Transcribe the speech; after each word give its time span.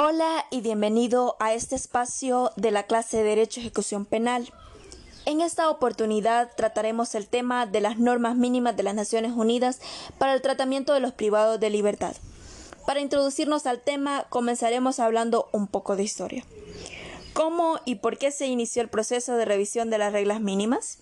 Hola 0.00 0.44
y 0.52 0.60
bienvenido 0.60 1.34
a 1.40 1.54
este 1.54 1.74
espacio 1.74 2.52
de 2.54 2.70
la 2.70 2.84
clase 2.84 3.16
de 3.16 3.24
Derecho 3.24 3.58
Ejecución 3.58 4.04
Penal. 4.04 4.48
En 5.26 5.40
esta 5.40 5.68
oportunidad 5.70 6.52
trataremos 6.56 7.16
el 7.16 7.26
tema 7.26 7.66
de 7.66 7.80
las 7.80 7.98
normas 7.98 8.36
mínimas 8.36 8.76
de 8.76 8.84
las 8.84 8.94
Naciones 8.94 9.32
Unidas 9.32 9.80
para 10.16 10.34
el 10.34 10.40
tratamiento 10.40 10.94
de 10.94 11.00
los 11.00 11.14
privados 11.14 11.58
de 11.58 11.70
libertad. 11.70 12.14
Para 12.86 13.00
introducirnos 13.00 13.66
al 13.66 13.80
tema, 13.80 14.26
comenzaremos 14.28 15.00
hablando 15.00 15.48
un 15.50 15.66
poco 15.66 15.96
de 15.96 16.04
historia. 16.04 16.44
¿Cómo 17.32 17.80
y 17.84 17.96
por 17.96 18.18
qué 18.18 18.30
se 18.30 18.46
inició 18.46 18.82
el 18.82 18.88
proceso 18.88 19.34
de 19.34 19.46
revisión 19.46 19.90
de 19.90 19.98
las 19.98 20.12
reglas 20.12 20.40
mínimas? 20.40 20.98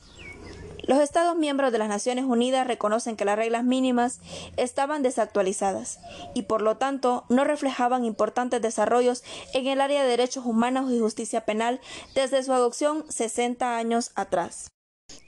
Los 0.86 1.00
Estados 1.00 1.36
miembros 1.36 1.72
de 1.72 1.78
las 1.78 1.88
Naciones 1.88 2.24
Unidas 2.24 2.66
reconocen 2.66 3.16
que 3.16 3.24
las 3.24 3.36
reglas 3.36 3.64
mínimas 3.64 4.20
estaban 4.56 5.02
desactualizadas 5.02 5.98
y 6.32 6.42
por 6.42 6.62
lo 6.62 6.76
tanto 6.76 7.24
no 7.28 7.42
reflejaban 7.42 8.04
importantes 8.04 8.62
desarrollos 8.62 9.24
en 9.52 9.66
el 9.66 9.80
área 9.80 10.04
de 10.04 10.08
derechos 10.08 10.46
humanos 10.46 10.92
y 10.92 11.00
justicia 11.00 11.44
penal 11.44 11.80
desde 12.14 12.42
su 12.44 12.52
adopción 12.52 13.04
60 13.08 13.76
años 13.76 14.12
atrás. 14.14 14.75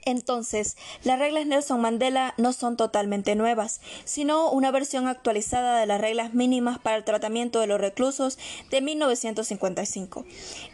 Entonces, 0.09 0.75
las 1.03 1.19
reglas 1.19 1.45
Nelson 1.45 1.81
Mandela 1.81 2.33
no 2.37 2.51
son 2.51 2.77
totalmente 2.77 3.35
nuevas, 3.35 3.79
sino 4.05 4.49
una 4.49 4.71
versión 4.71 5.07
actualizada 5.07 5.79
de 5.79 5.85
las 5.85 6.01
reglas 6.01 6.33
mínimas 6.33 6.79
para 6.79 6.95
el 6.95 7.03
tratamiento 7.03 7.59
de 7.59 7.67
los 7.67 7.79
reclusos 7.79 8.39
de 8.71 8.81
1955. 8.81 10.25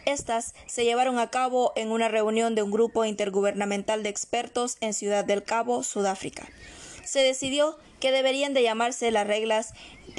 Estas 0.06 0.54
se 0.66 0.84
llevaron 0.84 1.18
a 1.18 1.28
cabo 1.28 1.72
en 1.76 1.90
una 1.90 2.08
reunión 2.08 2.54
de 2.54 2.62
un 2.62 2.70
grupo 2.70 3.04
intergubernamental 3.04 4.02
de 4.02 4.08
expertos 4.08 4.78
en 4.80 4.94
Ciudad 4.94 5.26
del 5.26 5.42
Cabo, 5.42 5.82
Sudáfrica. 5.82 6.48
Se 7.06 7.20
decidió 7.20 7.78
que 8.00 8.10
deberían 8.12 8.52
de 8.52 8.62
llamarse 8.62 9.10
las 9.10 9.26
reglas 9.26 9.72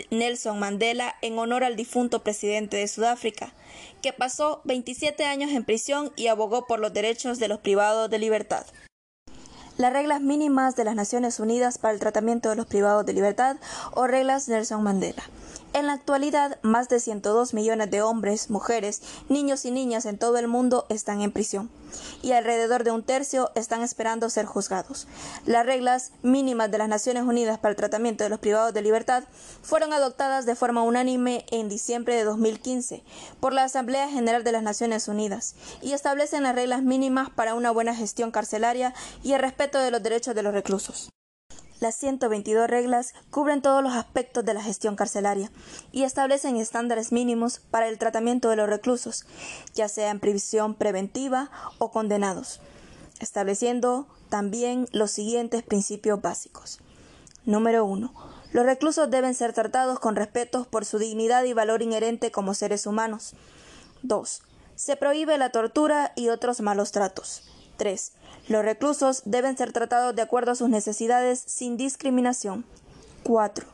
Nelson 0.10 0.58
Mandela 0.58 1.16
en 1.22 1.38
honor 1.38 1.64
al 1.64 1.76
difunto 1.76 2.24
presidente 2.24 2.78
de 2.78 2.88
Sudáfrica, 2.88 3.54
que 4.02 4.14
pasó 4.14 4.62
27 4.64 5.26
años 5.26 5.52
en 5.52 5.64
prisión 5.64 6.12
y 6.16 6.28
abogó 6.28 6.66
por 6.66 6.80
los 6.80 6.94
derechos 6.94 7.38
de 7.40 7.48
los 7.48 7.60
privados 7.60 8.10
de 8.10 8.20
libertad 8.20 8.66
las 9.78 9.94
reglas 9.94 10.22
mínimas 10.22 10.76
de 10.76 10.84
las 10.84 10.96
Naciones 10.96 11.40
Unidas 11.40 11.78
para 11.78 11.94
el 11.94 12.00
tratamiento 12.00 12.50
de 12.50 12.56
los 12.56 12.66
privados 12.66 13.06
de 13.06 13.14
libertad 13.14 13.58
o 13.94 14.08
reglas 14.08 14.48
Nelson 14.48 14.84
Mandela. 14.84 15.24
En 15.78 15.86
la 15.86 15.94
actualidad, 15.94 16.58
más 16.64 16.90
de 16.90 17.00
102 17.00 17.54
millones 17.54 17.92
de 17.92 18.02
hombres, 18.02 18.50
mujeres, 18.50 19.04
niños 19.30 19.64
y 19.64 19.70
niñas 19.70 20.08
en 20.08 20.18
todo 20.18 20.40
el 20.40 20.48
mundo 20.48 20.88
están 20.90 21.22
en 21.22 21.32
prisión 21.32 21.70
y 22.24 22.32
alrededor 22.32 22.84
de 22.84 22.90
un 22.90 23.04
tercio 23.04 23.52
están 23.54 23.84
esperando 23.84 24.28
ser 24.32 24.48
juzgados. 24.48 25.08
Las 25.46 25.68
reglas 25.68 26.14
mínimas 26.24 26.72
de 26.72 26.80
las 26.80 26.90
Naciones 26.90 27.26
Unidas 27.26 27.60
para 27.60 27.74
el 27.74 27.76
tratamiento 27.76 28.24
de 28.24 28.32
los 28.32 28.40
privados 28.40 28.74
de 28.74 28.82
libertad 28.82 29.26
fueron 29.62 29.94
adoptadas 29.94 30.48
de 30.48 30.56
forma 30.56 30.82
unánime 30.82 31.46
en 31.52 31.70
diciembre 31.70 32.16
de 32.16 32.24
2015 32.24 33.04
por 33.40 33.54
la 33.54 33.66
Asamblea 33.66 34.10
General 34.10 34.44
de 34.44 34.54
las 34.54 34.64
Naciones 34.64 35.08
Unidas 35.08 35.54
y 35.84 35.94
establecen 35.94 36.42
las 36.42 36.56
reglas 36.56 36.82
mínimas 36.82 37.30
para 37.30 37.54
una 37.54 37.70
buena 37.70 37.94
gestión 37.94 38.32
carcelaria 38.32 38.96
y 39.22 39.34
el 39.34 39.42
respeto 39.42 39.78
de 39.78 39.92
los 39.92 40.02
derechos 40.02 40.34
de 40.34 40.42
los 40.42 40.56
reclusos. 40.56 41.12
Las 41.80 41.96
122 41.96 42.68
reglas 42.68 43.14
cubren 43.30 43.62
todos 43.62 43.84
los 43.84 43.94
aspectos 43.94 44.44
de 44.44 44.56
la 44.56 44.64
gestión 44.64 44.96
carcelaria 44.96 45.52
y 45.92 46.04
establecen 46.04 46.58
estándares 46.58 47.12
mínimos 47.12 47.60
para 47.60 47.88
el 47.88 48.00
tratamiento 48.00 48.50
de 48.50 48.56
los 48.56 48.68
reclusos, 48.68 49.26
ya 49.76 49.88
sea 49.88 50.10
en 50.10 50.20
prisión 50.20 50.74
preventiva 50.74 51.52
o 51.78 51.92
condenados, 51.92 52.62
estableciendo 53.20 54.08
también 54.30 54.88
los 54.92 55.12
siguientes 55.12 55.62
principios 55.62 56.20
básicos. 56.20 56.80
Número 57.46 57.86
1. 57.86 58.12
Los 58.54 58.66
reclusos 58.66 59.12
deben 59.12 59.36
ser 59.36 59.54
tratados 59.54 60.00
con 60.00 60.16
respeto 60.16 60.66
por 60.70 60.84
su 60.84 60.98
dignidad 60.98 61.44
y 61.44 61.54
valor 61.54 61.84
inherente 61.84 62.32
como 62.32 62.56
seres 62.56 62.88
humanos. 62.88 63.36
2. 64.02 64.42
Se 64.76 64.96
prohíbe 64.96 65.38
la 65.38 65.52
tortura 65.52 66.12
y 66.16 66.30
otros 66.30 66.60
malos 66.60 66.92
tratos. 66.92 67.44
3. 67.78 68.12
Los 68.50 68.66
reclusos 68.66 69.22
deben 69.26 69.56
ser 69.56 69.72
tratados 69.72 70.16
de 70.16 70.22
acuerdo 70.22 70.52
a 70.52 70.56
sus 70.56 70.70
necesidades 70.70 71.44
sin 71.46 71.78
discriminación. 71.78 72.66
4. 73.24 73.66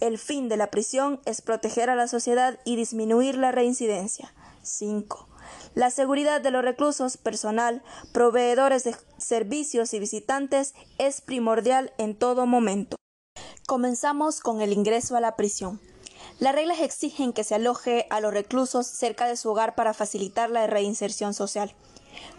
El 0.00 0.18
fin 0.18 0.48
de 0.48 0.56
la 0.56 0.70
prisión 0.70 1.20
es 1.24 1.40
proteger 1.40 1.90
a 1.90 1.96
la 1.96 2.06
sociedad 2.06 2.58
y 2.64 2.76
disminuir 2.76 3.36
la 3.36 3.50
reincidencia. 3.50 4.34
5. 4.62 5.28
La 5.74 5.90
seguridad 5.90 6.40
de 6.40 6.50
los 6.50 6.62
reclusos, 6.62 7.16
personal, 7.16 7.82
proveedores 8.12 8.84
de 8.84 8.96
servicios 9.18 9.94
y 9.94 9.98
visitantes 9.98 10.74
es 10.98 11.20
primordial 11.20 11.92
en 11.98 12.14
todo 12.16 12.46
momento. 12.46 12.96
Comenzamos 13.66 14.40
con 14.40 14.60
el 14.60 14.72
ingreso 14.72 15.16
a 15.16 15.20
la 15.20 15.36
prisión. 15.36 15.80
Las 16.38 16.54
reglas 16.54 16.80
exigen 16.80 17.32
que 17.32 17.44
se 17.44 17.54
aloje 17.54 18.06
a 18.10 18.20
los 18.20 18.32
reclusos 18.32 18.86
cerca 18.86 19.26
de 19.26 19.36
su 19.36 19.50
hogar 19.50 19.74
para 19.74 19.94
facilitar 19.94 20.50
la 20.50 20.66
reinserción 20.66 21.32
social. 21.32 21.74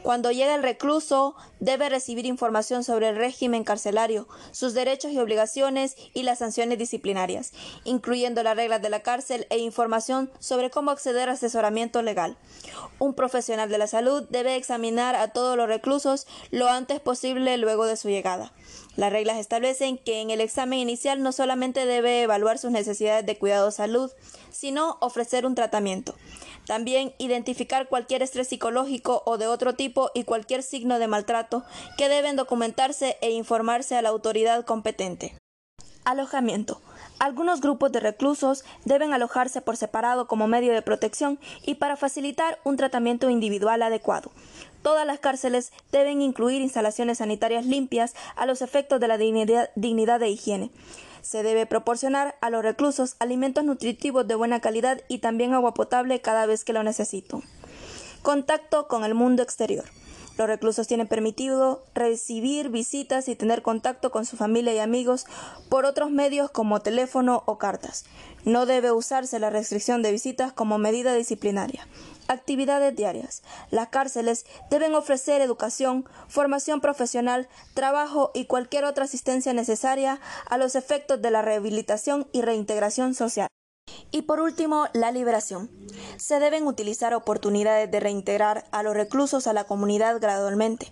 Cuando 0.03 0.31
llega 0.31 0.55
el 0.55 0.63
recluso, 0.63 1.35
debe 1.59 1.89
recibir 1.89 2.25
información 2.25 2.83
sobre 2.83 3.09
el 3.09 3.15
régimen 3.15 3.63
carcelario, 3.63 4.27
sus 4.51 4.73
derechos 4.73 5.11
y 5.11 5.19
obligaciones 5.19 5.95
y 6.13 6.23
las 6.23 6.39
sanciones 6.39 6.77
disciplinarias, 6.77 7.51
incluyendo 7.83 8.43
las 8.43 8.55
reglas 8.55 8.81
de 8.81 8.89
la 8.89 9.01
cárcel 9.01 9.47
e 9.49 9.57
información 9.57 10.31
sobre 10.39 10.69
cómo 10.69 10.91
acceder 10.91 11.29
a 11.29 11.33
asesoramiento 11.33 12.01
legal. 12.01 12.37
Un 12.99 13.13
profesional 13.13 13.69
de 13.69 13.77
la 13.77 13.87
salud 13.87 14.23
debe 14.29 14.55
examinar 14.55 15.15
a 15.15 15.29
todos 15.29 15.57
los 15.57 15.67
reclusos 15.67 16.27
lo 16.51 16.67
antes 16.69 16.99
posible 16.99 17.57
luego 17.57 17.85
de 17.85 17.97
su 17.97 18.09
llegada. 18.09 18.53
Las 18.95 19.11
reglas 19.11 19.37
establecen 19.37 19.97
que 19.97 20.21
en 20.21 20.31
el 20.31 20.41
examen 20.41 20.79
inicial 20.79 21.21
no 21.21 21.31
solamente 21.31 21.85
debe 21.85 22.23
evaluar 22.23 22.57
sus 22.57 22.71
necesidades 22.71 23.25
de 23.25 23.37
cuidado 23.37 23.67
de 23.67 23.71
salud, 23.71 24.11
sino 24.51 24.97
ofrecer 25.01 25.45
un 25.45 25.53
tratamiento. 25.53 26.15
También 26.67 27.13
identificar 27.17 27.87
cualquier 27.87 28.21
estrés 28.21 28.49
psicológico 28.49 29.23
o 29.25 29.37
de 29.37 29.47
otro 29.47 29.73
tipo 29.73 30.11
y 30.13 30.25
cualquier 30.25 30.61
signo 30.61 30.99
de 30.99 31.07
maltrato 31.07 31.63
que 31.97 32.09
deben 32.09 32.35
documentarse 32.35 33.17
e 33.21 33.31
informarse 33.31 33.95
a 33.95 34.01
la 34.01 34.09
autoridad 34.09 34.65
competente. 34.65 35.33
Alojamiento. 36.03 36.81
Algunos 37.19 37.61
grupos 37.61 37.91
de 37.91 37.99
reclusos 37.99 38.63
deben 38.85 39.13
alojarse 39.13 39.61
por 39.61 39.75
separado 39.75 40.27
como 40.27 40.47
medio 40.47 40.73
de 40.73 40.81
protección 40.81 41.39
y 41.65 41.75
para 41.75 41.97
facilitar 41.97 42.59
un 42.63 42.77
tratamiento 42.77 43.29
individual 43.29 43.81
adecuado. 43.81 44.31
Todas 44.83 45.05
las 45.05 45.19
cárceles 45.19 45.71
deben 45.91 46.21
incluir 46.21 46.61
instalaciones 46.61 47.17
sanitarias 47.17 47.65
limpias 47.65 48.13
a 48.35 48.45
los 48.45 48.61
efectos 48.61 48.99
de 48.99 49.07
la 49.07 49.17
dignidad, 49.17 49.69
dignidad 49.75 50.19
de 50.19 50.29
higiene. 50.29 50.71
Se 51.21 51.43
debe 51.43 51.65
proporcionar 51.65 52.35
a 52.41 52.49
los 52.49 52.63
reclusos 52.63 53.15
alimentos 53.19 53.63
nutritivos 53.63 54.27
de 54.27 54.35
buena 54.35 54.59
calidad 54.59 55.01
y 55.07 55.19
también 55.19 55.53
agua 55.53 55.73
potable 55.73 56.21
cada 56.21 56.45
vez 56.45 56.63
que 56.63 56.73
lo 56.73 56.83
necesito. 56.83 57.41
Contacto 58.21 58.87
con 58.87 59.03
el 59.03 59.13
mundo 59.13 59.43
exterior. 59.43 59.85
Los 60.37 60.47
reclusos 60.47 60.87
tienen 60.87 61.07
permitido 61.07 61.83
recibir 61.95 62.69
visitas 62.69 63.27
y 63.27 63.35
tener 63.35 63.63
contacto 63.63 64.11
con 64.11 64.25
su 64.25 64.37
familia 64.37 64.73
y 64.73 64.79
amigos 64.79 65.25
por 65.67 65.85
otros 65.85 66.11
medios 66.11 66.51
como 66.51 66.79
teléfono 66.79 67.43
o 67.47 67.57
cartas. 67.57 68.05
No 68.45 68.67
debe 68.67 68.91
usarse 68.91 69.39
la 69.39 69.49
restricción 69.49 70.03
de 70.03 70.11
visitas 70.11 70.53
como 70.53 70.77
medida 70.77 71.15
disciplinaria. 71.15 71.87
Actividades 72.27 72.95
diarias. 72.95 73.41
Las 73.71 73.87
cárceles 73.87 74.45
deben 74.69 74.93
ofrecer 74.93 75.41
educación, 75.41 76.05
formación 76.27 76.81
profesional, 76.81 77.47
trabajo 77.73 78.31
y 78.35 78.45
cualquier 78.45 78.85
otra 78.85 79.05
asistencia 79.05 79.53
necesaria 79.53 80.19
a 80.49 80.57
los 80.57 80.75
efectos 80.75 81.21
de 81.21 81.31
la 81.31 81.41
rehabilitación 81.41 82.27
y 82.31 82.41
reintegración 82.41 83.15
social. 83.15 83.47
Y 84.11 84.23
por 84.23 84.39
último, 84.39 84.87
la 84.93 85.11
liberación. 85.11 85.69
Se 86.17 86.39
deben 86.39 86.65
utilizar 86.65 87.13
oportunidades 87.13 87.91
de 87.91 87.99
reintegrar 87.99 88.65
a 88.71 88.83
los 88.83 88.93
reclusos 88.93 89.47
a 89.47 89.53
la 89.53 89.65
comunidad 89.65 90.19
gradualmente, 90.19 90.91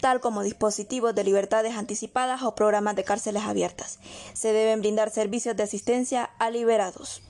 tal 0.00 0.20
como 0.20 0.42
dispositivos 0.42 1.14
de 1.14 1.24
libertades 1.24 1.76
anticipadas 1.76 2.42
o 2.42 2.54
programas 2.54 2.96
de 2.96 3.04
cárceles 3.04 3.42
abiertas. 3.44 3.98
Se 4.32 4.52
deben 4.52 4.80
brindar 4.80 5.10
servicios 5.10 5.56
de 5.56 5.64
asistencia 5.64 6.30
a 6.38 6.50
liberados. 6.50 7.22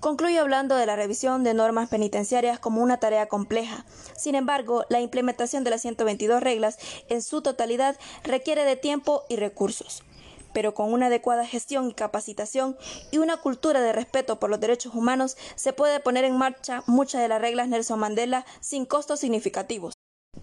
Concluye 0.00 0.40
hablando 0.40 0.74
de 0.74 0.84
la 0.84 0.96
revisión 0.96 1.44
de 1.44 1.54
normas 1.54 1.88
penitenciarias 1.88 2.58
como 2.58 2.82
una 2.82 2.98
tarea 2.98 3.28
compleja. 3.28 3.84
Sin 4.16 4.34
embargo, 4.34 4.84
la 4.88 5.00
implementación 5.00 5.62
de 5.62 5.70
las 5.70 5.82
122 5.82 6.42
reglas 6.42 6.78
en 7.08 7.22
su 7.22 7.40
totalidad 7.40 7.96
requiere 8.24 8.64
de 8.64 8.74
tiempo 8.74 9.22
y 9.28 9.36
recursos 9.36 10.02
pero 10.52 10.74
con 10.74 10.92
una 10.92 11.06
adecuada 11.06 11.46
gestión 11.46 11.90
y 11.90 11.94
capacitación 11.94 12.76
y 13.10 13.18
una 13.18 13.36
cultura 13.36 13.80
de 13.80 13.92
respeto 13.92 14.38
por 14.38 14.50
los 14.50 14.60
derechos 14.60 14.94
humanos 14.94 15.36
se 15.54 15.72
puede 15.72 16.00
poner 16.00 16.24
en 16.24 16.36
marcha 16.36 16.82
muchas 16.86 17.20
de 17.20 17.28
las 17.28 17.40
reglas 17.40 17.68
Nelson 17.68 17.98
Mandela 17.98 18.44
sin 18.60 18.86
costos 18.86 19.20
significativos. 19.20 19.94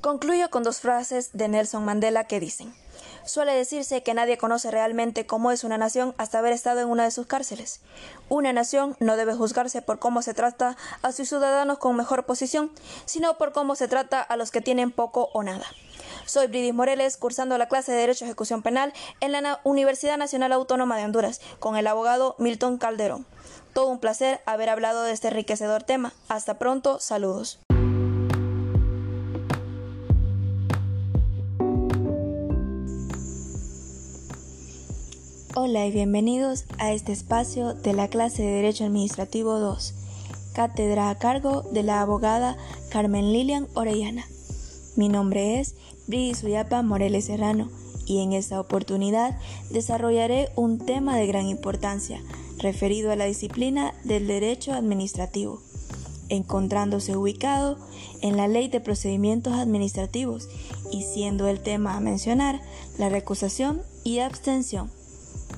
Concluyo 0.02 0.50
con 0.50 0.64
dos 0.64 0.80
frases 0.80 1.32
de 1.34 1.48
Nelson 1.48 1.84
Mandela 1.84 2.26
que 2.26 2.40
dicen 2.40 2.74
Suele 3.26 3.54
decirse 3.54 4.02
que 4.02 4.14
nadie 4.14 4.38
conoce 4.38 4.72
realmente 4.72 5.26
cómo 5.26 5.52
es 5.52 5.64
una 5.64 5.78
nación 5.78 6.16
hasta 6.18 6.40
haber 6.40 6.54
estado 6.54 6.80
en 6.82 6.90
una 6.90 7.04
de 7.04 7.12
sus 7.12 7.28
cárceles. 7.28 7.82
Una 8.28 8.54
nación 8.54 8.96
no 9.00 9.18
debe 9.18 9.36
juzgarse 9.36 9.82
por 9.82 10.00
cómo 10.00 10.22
se 10.22 10.34
trata 10.34 10.78
a 11.02 11.12
sus 11.12 11.30
ciudadanos 11.30 11.78
con 11.78 11.96
mejor 11.96 12.26
posición, 12.26 12.72
sino 13.06 13.38
por 13.38 13.52
cómo 13.52 13.76
se 13.76 13.88
trata 13.88 14.22
a 14.22 14.36
los 14.36 14.52
que 14.52 14.62
tienen 14.62 14.92
poco 14.92 15.30
o 15.34 15.44
nada. 15.44 15.66
Soy 16.30 16.46
Bridis 16.46 16.76
Moreles, 16.76 17.18
cursando 17.18 17.58
la 17.58 17.68
clase 17.68 17.92
de 17.92 17.98
Derecho 17.98 18.24
y 18.24 18.28
Ejecución 18.28 18.62
Penal 18.62 18.94
en 19.20 19.32
la 19.32 19.62
Universidad 19.64 20.16
Nacional 20.16 20.52
Autónoma 20.52 20.96
de 20.96 21.06
Honduras, 21.06 21.42
con 21.58 21.76
el 21.76 21.88
abogado 21.88 22.36
Milton 22.38 22.78
Calderón. 22.78 23.26
todo 23.74 23.88
un 23.88 23.98
placer 23.98 24.40
haber 24.46 24.70
hablado 24.70 25.02
de 25.02 25.12
este 25.12 25.30
enriquecedor 25.30 25.82
tema. 25.82 26.14
Hasta 26.28 26.60
pronto, 26.60 27.00
saludos. 27.00 27.58
Hola 35.56 35.88
y 35.88 35.92
bienvenidos 35.92 36.66
a 36.78 36.92
este 36.92 37.12
espacio 37.12 37.74
de 37.74 37.94
la 37.94 38.08
clase 38.08 38.44
de 38.44 38.52
Derecho 38.52 38.86
Administrativo 38.86 39.58
2, 39.58 39.96
cátedra 40.54 41.10
a 41.10 41.18
cargo 41.18 41.64
de 41.72 41.82
la 41.82 42.02
abogada 42.02 42.56
Carmen 42.92 43.34
Lilian 43.34 43.68
Orellana. 43.74 44.28
Mi 44.96 45.08
nombre 45.08 45.60
es 45.60 45.76
Suyapa 46.34 46.82
Moreles 46.82 47.26
Serrano 47.26 47.70
y 48.08 48.22
en 48.22 48.34
esta 48.34 48.60
oportunidad 48.60 49.38
desarrollaré 49.70 50.50
un 50.56 50.80
tema 50.80 51.16
de 51.16 51.28
gran 51.28 51.46
importancia 51.46 52.24
referido 52.58 53.12
a 53.12 53.16
la 53.16 53.26
disciplina 53.26 53.94
del 54.04 54.26
derecho 54.26 54.74
administrativo, 54.74 55.62
encontrándose 56.30 57.16
ubicado 57.16 57.78
en 58.22 58.38
la 58.38 58.48
Ley 58.48 58.70
de 58.70 58.82
Procedimientos 58.82 59.54
Administrativos 59.54 60.50
y 60.92 61.04
siendo 61.04 61.48
el 61.48 61.60
tema 61.60 61.96
a 61.96 62.00
mencionar 62.00 62.60
la 62.98 63.10
recusación 63.10 63.84
y 64.04 64.20
abstención 64.20 64.90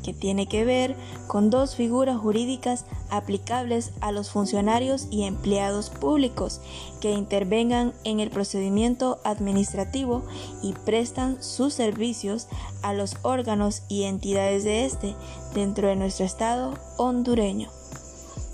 que 0.04 0.14
tiene 0.14 0.48
que 0.48 0.66
ver 0.66 0.96
con 1.28 1.50
dos 1.50 1.76
figuras 1.76 2.18
jurídicas 2.18 2.86
aplicables 3.10 3.92
a 4.02 4.12
los 4.12 4.32
funcionarios 4.32 5.08
y 5.12 5.24
empleados 5.24 5.90
públicos 5.90 6.62
que 7.00 7.12
intervengan 7.12 7.94
en 8.04 8.20
el 8.20 8.30
procedimiento 8.30 9.20
administrativo 9.24 10.24
y 10.62 10.74
prestan 10.74 11.42
sus 11.42 11.74
servicios 11.74 12.48
a 12.82 12.94
los 12.94 13.18
órganos 13.22 13.84
y 13.88 14.04
entidades 14.04 14.64
de 14.64 14.86
este 14.86 15.16
dentro 15.54 15.88
de 15.88 15.96
nuestro 15.96 16.26
Estado 16.26 16.74
hondureño. 16.98 17.70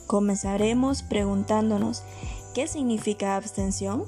Comenzaremos 0.07 1.03
preguntándonos, 1.03 2.03
¿qué 2.53 2.67
significa 2.67 3.35
abstención? 3.35 4.05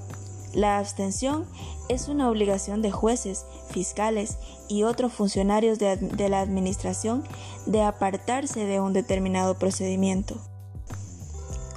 La 0.53 0.80
abstención 0.80 1.45
es 1.89 2.07
una 2.07 2.30
obligación 2.30 2.81
de 2.81 2.91
jueces, 2.91 3.45
fiscales 3.69 4.38
y 4.68 4.83
otros 4.83 5.12
funcionarios 5.12 5.80
de, 5.80 6.30
la 6.30 6.39
Administración 6.39 7.24
de 7.65 7.81
apartarse 7.81 8.65
de 8.65 8.80
un 8.80 8.94
determinado 8.94 9.56
procedimiento. 9.56 10.38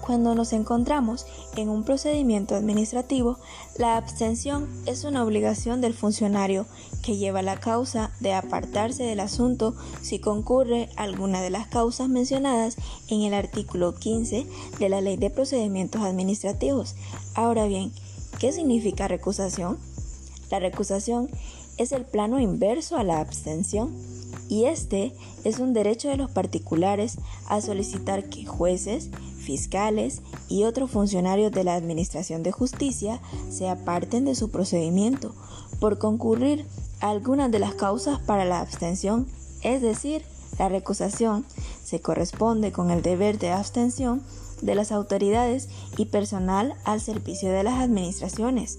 Cuando 0.02 0.34
nos 0.34 0.52
encontramos 0.52 1.26
en 1.56 1.68
un 1.68 1.84
procedimiento 1.84 2.56
administrativo, 2.56 3.38
la 3.78 3.96
abstención 3.96 4.68
es 4.84 5.04
una 5.04 5.24
obligación 5.24 5.80
del 5.80 5.94
funcionario 5.94 6.66
que 7.02 7.16
lleva 7.16 7.40
la 7.42 7.58
causa 7.58 8.10
de 8.20 8.34
apartarse 8.34 9.04
del 9.04 9.20
asunto 9.20 9.74
si 10.02 10.18
concurre 10.18 10.90
alguna 10.96 11.40
de 11.40 11.50
las 11.50 11.68
causas 11.68 12.08
mencionadas 12.08 12.76
en 13.08 13.22
el 13.22 13.32
artículo 13.32 13.94
15 13.94 14.46
de 14.78 14.88
la 14.88 15.00
Ley 15.00 15.16
de 15.16 15.30
Procedimientos 15.30 16.02
Administrativos. 16.02 16.96
Ahora 17.34 17.66
bien, 17.66 17.92
¿Qué 18.42 18.50
significa 18.50 19.06
recusación? 19.06 19.78
La 20.52 20.58
recusación 20.58 21.31
es 21.78 21.93
el 21.93 22.04
plano 22.04 22.38
inverso 22.38 22.99
a 22.99 23.04
la 23.04 23.20
abstención 23.20 23.90
y 24.50 24.64
este 24.66 25.14
es 25.44 25.60
un 25.60 25.72
derecho 25.72 26.10
de 26.10 26.19
los 26.19 26.31
particulares 26.31 27.16
a 27.46 27.62
solicitar 27.62 28.28
que 28.28 28.44
jueces, 28.44 29.08
fiscales 29.38 30.20
y 30.50 30.64
otros 30.64 30.90
funcionarios 30.90 31.52
de 31.52 31.64
la 31.64 31.75
Administración 31.75 32.43
de 32.43 32.52
Justicia 32.52 33.19
se 33.49 33.66
aparten 33.66 34.26
de 34.26 34.34
su 34.34 34.50
procedimiento 34.50 35.34
por 35.81 35.96
concurrir 35.96 36.66
a 37.00 37.08
algunas 37.08 37.50
de 37.50 37.58
las 37.58 37.72
causas 37.72 38.20
para 38.20 38.44
la 38.44 38.60
abstención, 38.60 39.26
es 39.62 39.81
decir, 39.81 40.22
la 40.58 40.69
recusación 40.69 41.46
se 41.82 42.02
corresponde 42.02 42.72
con 42.72 42.90
el 42.90 43.00
deber 43.00 43.38
de 43.38 43.52
abstención 43.52 44.22
de 44.60 44.75
las 44.75 44.93
autoridades 44.93 45.70
y 45.96 46.05
personal 46.05 46.75
al 46.84 47.00
servicio 47.00 47.50
de 47.50 47.62
las 47.62 47.81
administraciones. 47.81 48.76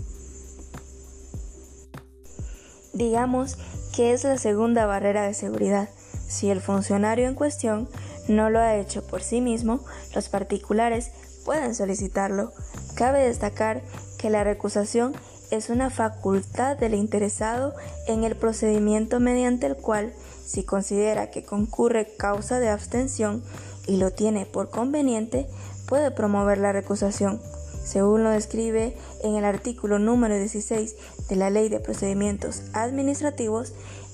Digamos 2.93 3.57
que 3.93 4.13
es 4.13 4.23
la 4.23 4.37
segunda 4.37 4.85
barrera 4.85 5.23
de 5.23 5.33
seguridad. 5.33 5.89
Si 6.27 6.49
el 6.49 6.61
funcionario 6.61 7.27
en 7.27 7.35
cuestión 7.35 7.89
no 8.27 8.49
lo 8.49 8.59
ha 8.59 8.75
hecho 8.75 9.05
por 9.05 9.21
sí 9.21 9.41
mismo, 9.41 9.81
los 10.15 10.29
particulares 10.29 11.11
pueden 11.43 11.75
solicitarlo. 11.75 12.53
Cabe 12.95 13.27
destacar 13.27 13.81
que 14.17 14.29
la 14.29 14.43
recusación 14.43 15.13
es 15.51 15.69
una 15.69 15.89
facultad 15.89 16.77
del 16.77 16.93
interesado 16.93 17.73
en 18.07 18.23
el 18.23 18.35
procedimiento 18.35 19.19
mediante 19.19 19.67
el 19.67 19.75
cual, 19.75 20.13
si 20.45 20.63
considera 20.63 21.29
que 21.29 21.43
concurre 21.43 22.15
causa 22.17 22.59
de 22.59 22.69
abstención 22.69 23.43
y 23.85 23.97
lo 23.97 24.11
tiene 24.11 24.45
por 24.45 24.69
conveniente, 24.69 25.47
puede 25.87 26.11
promover 26.11 26.57
la 26.57 26.71
recusación, 26.71 27.41
según 27.83 28.23
lo 28.23 28.29
describe 28.29 28.95
en 29.23 29.35
el 29.35 29.45
artículo 29.45 29.99
número 29.99 30.35
16 30.35 30.95
de 31.29 31.35
la 31.35 31.49
Ley 31.49 31.69
de 31.69 31.79
Procedimientos 31.79 32.63
Administrativos, 32.73 33.73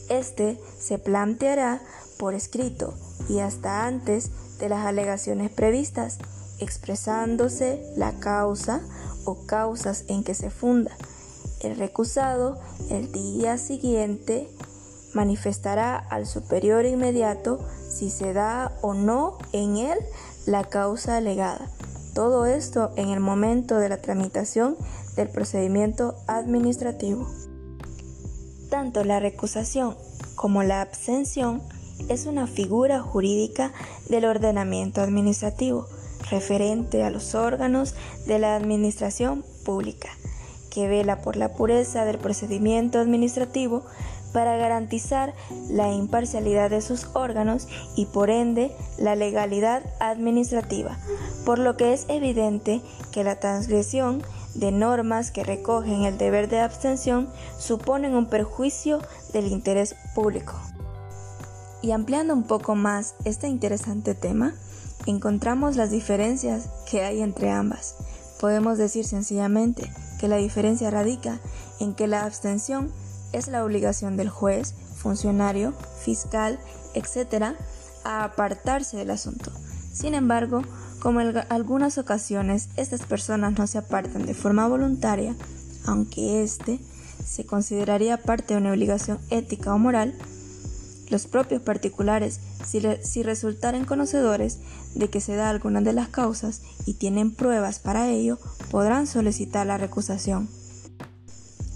este 0.09 0.59
se 0.79 0.97
planteará 0.97 1.81
por 2.17 2.33
escrito 2.33 2.93
y 3.29 3.39
hasta 3.39 3.85
antes 3.85 4.31
de 4.59 4.69
las 4.69 4.85
alegaciones 4.85 5.51
previstas, 5.51 6.17
expresándose 6.59 7.81
la 7.95 8.13
causa 8.19 8.81
o 9.25 9.45
causas 9.45 10.05
en 10.07 10.23
que 10.23 10.33
se 10.33 10.49
funda. 10.49 10.91
El 11.61 11.77
recusado 11.77 12.57
el 12.89 13.11
día 13.11 13.57
siguiente 13.57 14.49
manifestará 15.13 15.97
al 15.97 16.25
superior 16.25 16.85
inmediato 16.85 17.59
si 17.89 18.09
se 18.09 18.33
da 18.33 18.77
o 18.81 18.93
no 18.93 19.37
en 19.51 19.77
él 19.77 19.97
la 20.45 20.63
causa 20.63 21.17
alegada. 21.17 21.69
Todo 22.19 22.45
esto 22.45 22.91
en 22.97 23.11
el 23.11 23.21
momento 23.21 23.77
de 23.77 23.87
la 23.87 24.01
tramitación 24.01 24.75
del 25.15 25.29
procedimiento 25.29 26.15
administrativo. 26.27 27.25
Tanto 28.69 29.05
la 29.05 29.21
recusación 29.21 29.95
como 30.35 30.63
la 30.63 30.81
abstención 30.81 31.61
es 32.09 32.25
una 32.25 32.45
figura 32.45 32.99
jurídica 32.99 33.71
del 34.09 34.25
ordenamiento 34.25 34.99
administrativo 34.99 35.87
referente 36.29 37.05
a 37.05 37.09
los 37.09 37.35
órganos 37.35 37.95
de 38.27 38.37
la 38.37 38.57
administración 38.57 39.45
pública, 39.63 40.09
que 40.71 40.89
vela 40.89 41.21
por 41.21 41.37
la 41.37 41.53
pureza 41.53 42.03
del 42.03 42.17
procedimiento 42.17 42.99
administrativo 42.99 43.85
para 44.33 44.57
garantizar 44.57 45.33
la 45.69 45.91
imparcialidad 45.91 46.69
de 46.69 46.81
sus 46.81 47.07
órganos 47.13 47.67
y 47.95 48.05
por 48.05 48.29
ende 48.29 48.71
la 48.97 49.15
legalidad 49.15 49.83
administrativa, 49.99 50.97
por 51.45 51.59
lo 51.59 51.77
que 51.77 51.93
es 51.93 52.05
evidente 52.09 52.81
que 53.11 53.23
la 53.23 53.39
transgresión 53.39 54.23
de 54.55 54.71
normas 54.71 55.31
que 55.31 55.43
recogen 55.43 56.03
el 56.03 56.17
deber 56.17 56.49
de 56.49 56.59
abstención 56.59 57.29
suponen 57.57 58.15
un 58.15 58.27
perjuicio 58.27 58.99
del 59.33 59.47
interés 59.47 59.95
público. 60.15 60.53
Y 61.81 61.91
ampliando 61.91 62.33
un 62.33 62.43
poco 62.43 62.75
más 62.75 63.15
este 63.23 63.47
interesante 63.47 64.13
tema, 64.13 64.53
encontramos 65.05 65.75
las 65.75 65.91
diferencias 65.91 66.69
que 66.89 67.03
hay 67.03 67.21
entre 67.21 67.51
ambas. 67.51 67.95
Podemos 68.39 68.77
decir 68.77 69.05
sencillamente 69.05 69.89
que 70.19 70.27
la 70.27 70.37
diferencia 70.37 70.89
radica 70.89 71.39
en 71.79 71.93
que 71.93 72.07
la 72.07 72.23
abstención 72.23 72.91
es 73.31 73.47
la 73.47 73.63
obligación 73.63 74.17
del 74.17 74.29
juez, 74.29 74.73
funcionario, 74.95 75.73
fiscal, 76.03 76.59
etc., 76.93 77.55
a 78.03 78.23
apartarse 78.23 78.97
del 78.97 79.11
asunto. 79.11 79.51
Sin 79.93 80.13
embargo, 80.13 80.63
como 80.99 81.21
en 81.21 81.37
algunas 81.49 81.97
ocasiones 81.97 82.69
estas 82.75 83.01
personas 83.01 83.57
no 83.57 83.67
se 83.67 83.77
apartan 83.77 84.25
de 84.25 84.33
forma 84.33 84.67
voluntaria, 84.67 85.35
aunque 85.85 86.43
éste 86.43 86.79
se 87.25 87.45
consideraría 87.45 88.17
parte 88.17 88.53
de 88.53 88.59
una 88.59 88.71
obligación 88.71 89.19
ética 89.29 89.73
o 89.73 89.77
moral, 89.77 90.13
los 91.09 91.25
propios 91.25 91.61
particulares, 91.61 92.39
si, 92.65 92.81
si, 93.01 93.23
resultaren 93.23 93.85
conocedores 93.85 94.59
de 94.93 95.09
que 95.09 95.21
se 95.21 95.35
da 95.35 95.49
alguna 95.49 95.81
de 95.81 95.93
las 95.93 96.09
causas 96.09 96.61
y 96.85 96.93
tienen 96.93 97.33
pruebas 97.33 97.79
para 97.79 98.09
ello, 98.09 98.37
podrán 98.69 99.07
solicitar 99.07 99.65
la 99.65 99.77
recusación. 99.77 100.49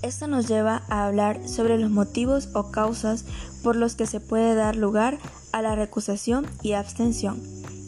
Esto 0.03 0.27
nos 0.27 0.49
lleva 0.49 0.83
a 0.89 1.05
hablar 1.05 1.47
sobre 1.47 1.77
los 1.77 1.89
motivos 1.89 2.49
o 2.53 2.71
causas 2.71 3.23
por 3.63 3.77
los 3.77 3.95
que 3.95 4.05
se 4.05 4.19
puede 4.19 4.53
dar 4.53 4.75
lugar 4.75 5.17
a 5.53 5.61
la 5.61 5.75
recusación 5.75 6.45
y 6.61 6.73
abstención, 6.73 7.41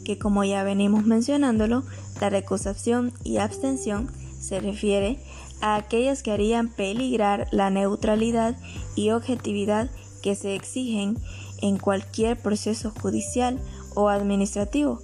que 0.06 0.18
como 0.18 0.46
ya 0.46 0.64
venimos 0.64 1.06
mencionándolo, 1.06 1.84
la 2.22 2.30
recusación 2.30 3.12
y 3.26 3.38
abstención 3.38 4.10
se 4.40 4.62
refiere 4.62 5.20
a 5.60 5.76
aquellas 5.76 6.24
que 6.24 6.32
harían 6.32 6.70
peligrar 6.70 7.50
la 7.52 7.70
neutralidad 7.70 8.56
y 8.96 9.10
objetividad 9.10 9.90
que 10.24 10.36
se 10.36 10.56
exigen 10.56 11.18
en 11.62 11.78
cualquier 11.78 12.42
proceso 12.42 12.92
judicial 12.92 13.60
o 13.94 14.08
administrativo, 14.08 15.02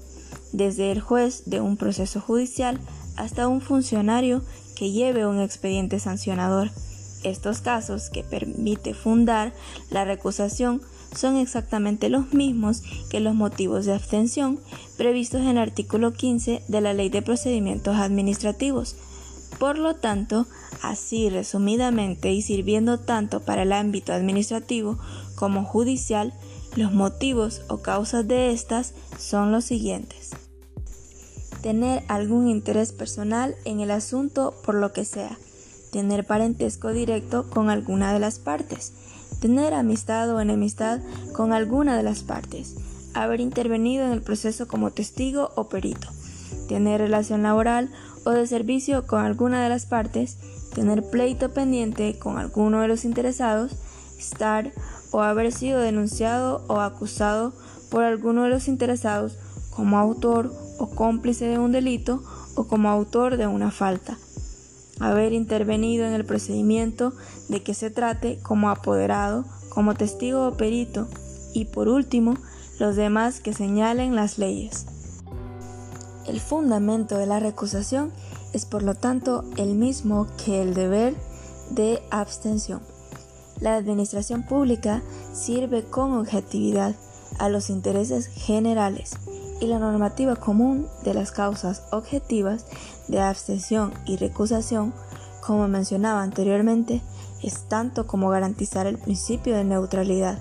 desde 0.54 0.94
el 0.94 1.02
juez 1.02 1.44
de 1.46 1.60
un 1.60 1.76
proceso 1.76 2.22
judicial 2.22 2.80
hasta 3.18 3.50
un 3.50 3.60
funcionario 3.60 4.42
que 4.78 4.92
lleve 4.92 5.26
un 5.26 5.42
expediente 5.42 6.00
sancionador 6.00 6.72
Estos 7.24 7.62
casos 7.62 8.10
que 8.10 8.24
permite 8.24 8.94
fundar 8.94 9.54
la 9.90 10.06
recusación 10.06 10.82
son 11.16 11.36
exactamente 11.38 12.10
los 12.10 12.34
mismos 12.34 12.84
que 13.10 13.20
los 13.20 13.36
motivos 13.36 13.86
de 13.86 13.94
abstención 13.94 14.60
previstos 14.98 15.42
en 15.42 15.50
el 15.50 15.58
artículo 15.58 16.14
15 16.14 16.64
de 16.68 16.82
la 16.82 16.94
Ley 16.94 17.10
de 17.10 17.22
Procedimientos 17.22 17.98
Administrativos. 17.98 18.96
Por 19.60 19.78
lo 19.78 19.96
tanto, 19.96 20.48
así 20.82 21.30
resumidamente 21.30 22.32
y 22.32 22.42
sirviendo 22.42 23.00
tanto 23.00 23.42
para 23.42 23.64
el 23.64 23.74
ámbito 23.74 24.14
administrativo 24.14 24.98
como 25.36 25.66
judicial, 25.66 26.34
los 26.76 26.94
motivos 26.94 27.62
o 27.68 27.82
causas 27.82 28.28
de 28.28 28.52
estas 28.52 28.94
son 29.20 29.52
los 29.52 29.66
siguientes. 29.66 30.32
Tener 31.62 32.04
algún 32.08 32.48
interés 32.48 32.92
personal 32.94 33.56
en 33.66 33.82
el 33.82 33.92
asunto 33.92 34.56
por 34.66 34.76
lo 34.76 34.94
que 34.94 35.06
sea. 35.06 35.38
Tener 35.92 36.26
parentesco 36.26 36.90
directo 36.90 37.50
con 37.50 37.70
alguna 37.70 38.14
de 38.14 38.20
las 38.20 38.40
partes 38.40 38.94
tener 39.42 39.74
amistad 39.74 40.30
o 40.30 40.40
enemistad 40.40 41.00
con 41.34 41.52
alguna 41.52 41.98
de 41.98 42.04
las 42.04 42.22
partes, 42.22 42.76
haber 43.16 43.42
intervenido 43.42 44.06
en 44.06 44.12
el 44.12 44.22
proceso 44.22 44.68
como 44.68 44.92
testigo 44.92 45.50
o 45.56 45.68
perito, 45.68 46.08
tener 46.70 47.02
relación 47.02 47.42
laboral 47.42 47.90
o 48.24 48.30
de 48.30 48.46
servicio 48.46 49.08
con 49.08 49.26
alguna 49.26 49.64
de 49.64 49.70
las 49.70 49.88
partes, 49.88 50.38
tener 50.76 51.10
pleito 51.10 51.54
pendiente 51.54 52.20
con 52.20 52.38
alguno 52.38 52.82
de 52.82 52.88
los 52.88 53.04
interesados, 53.04 53.76
estar 54.20 54.72
o 55.10 55.22
haber 55.22 55.52
sido 55.52 55.80
denunciado 55.80 56.64
o 56.68 56.80
acusado 56.80 57.52
por 57.90 58.04
alguno 58.04 58.44
de 58.44 58.50
los 58.50 58.68
interesados 58.68 59.40
como 59.72 59.98
autor 59.98 60.54
o 60.78 60.88
cómplice 60.92 61.46
de 61.46 61.58
un 61.58 61.72
delito 61.72 62.24
o 62.56 62.68
como 62.68 62.90
autor 62.90 63.38
de 63.38 63.48
una 63.48 63.72
falta 63.72 64.18
haber 65.02 65.34
intervenido 65.34 66.06
en 66.06 66.14
el 66.14 66.26
procedimiento 66.26 67.14
de 67.50 67.64
que 67.64 67.74
se 67.74 67.90
trate 67.90 68.40
como 68.42 68.70
apoderado, 68.70 69.46
como 69.70 69.96
testigo 69.96 70.48
o 70.48 70.58
perito, 70.58 71.08
y 71.54 71.66
por 71.66 71.90
último, 71.90 72.36
los 72.80 72.96
demás 72.96 73.40
que 73.40 73.54
señalen 73.54 74.16
las 74.16 74.38
leyes. 74.38 74.86
El 76.28 76.40
fundamento 76.40 77.18
de 77.18 77.26
la 77.26 77.40
recusación 77.40 78.12
es 78.54 78.66
por 78.66 78.84
lo 78.84 78.96
tanto 78.96 79.44
el 79.58 79.76
mismo 79.76 80.28
que 80.44 80.62
el 80.62 80.74
deber 80.74 81.16
de 81.72 82.02
abstención. 82.10 82.82
La 83.60 83.76
administración 83.76 84.44
pública 84.44 85.02
sirve 85.34 85.84
con 85.84 86.14
objetividad 86.14 86.96
a 87.40 87.50
los 87.50 87.70
intereses 87.70 88.28
generales 88.28 89.16
y 89.62 89.68
la 89.68 89.80
normativa 89.80 90.36
común 90.36 90.88
de 91.04 91.14
las 91.14 91.32
causas 91.32 91.84
objetivas 91.92 92.66
de 93.08 93.22
abstención 93.22 93.94
y 94.06 94.18
recusación, 94.18 94.92
como 95.46 95.68
mencionaba 95.68 96.24
anteriormente, 96.24 97.02
es 97.44 97.70
tanto 97.70 98.08
como 98.08 98.30
garantizar 98.30 98.88
el 98.88 98.98
principio 98.98 99.56
de 99.56 99.64
neutralidad, 99.64 100.40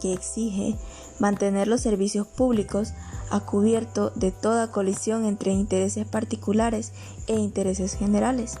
que 0.00 0.12
exige 0.12 0.76
mantener 1.18 1.68
los 1.68 1.80
servicios 1.80 2.26
públicos 2.26 2.94
a 3.30 3.40
cubierto 3.40 4.10
de 4.14 4.30
toda 4.30 4.70
colisión 4.70 5.24
entre 5.24 5.52
intereses 5.52 6.06
particulares 6.06 6.92
e 7.26 7.34
intereses 7.34 7.94
generales. 7.94 8.58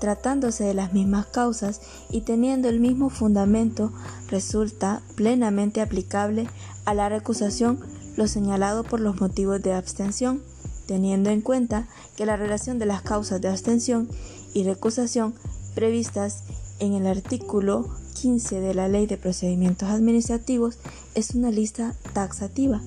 Tratándose 0.00 0.64
de 0.64 0.74
las 0.74 0.92
mismas 0.92 1.26
causas 1.26 1.80
y 2.10 2.20
teniendo 2.20 2.68
el 2.68 2.78
mismo 2.78 3.10
fundamento, 3.10 3.92
resulta 4.28 5.02
plenamente 5.16 5.80
aplicable 5.80 6.48
a 6.84 6.94
la 6.94 7.08
recusación 7.08 7.80
lo 8.16 8.26
señalado 8.28 8.84
por 8.84 9.00
los 9.00 9.20
motivos 9.20 9.62
de 9.62 9.72
abstención 9.72 10.42
teniendo 10.86 11.30
en 11.30 11.40
cuenta 11.40 11.88
que 12.16 12.26
la 12.26 12.36
relación 12.36 12.78
de 12.78 12.86
las 12.86 13.02
causas 13.02 13.40
de 13.40 13.48
abstención 13.48 14.08
y 14.52 14.64
recusación 14.64 15.34
previstas 15.74 16.42
en 16.78 16.94
el 16.94 17.06
artículo 17.06 17.88
15 18.14 18.60
de 18.60 18.74
la 18.74 18.88
Ley 18.88 19.06
de 19.06 19.16
Procedimientos 19.16 19.88
Administrativos 19.88 20.78
es 21.14 21.34
una 21.34 21.50
lista 21.50 21.94
taxativa, 22.12 22.80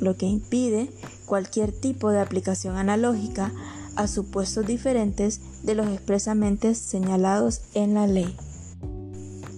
lo 0.00 0.16
que 0.16 0.26
impide 0.26 0.90
cualquier 1.26 1.72
tipo 1.72 2.10
de 2.10 2.20
aplicación 2.20 2.76
analógica 2.76 3.52
a 3.96 4.06
supuestos 4.06 4.66
diferentes 4.66 5.40
de 5.62 5.74
los 5.74 5.88
expresamente 5.88 6.74
señalados 6.74 7.60
en 7.74 7.94
la 7.94 8.06
ley. 8.06 8.34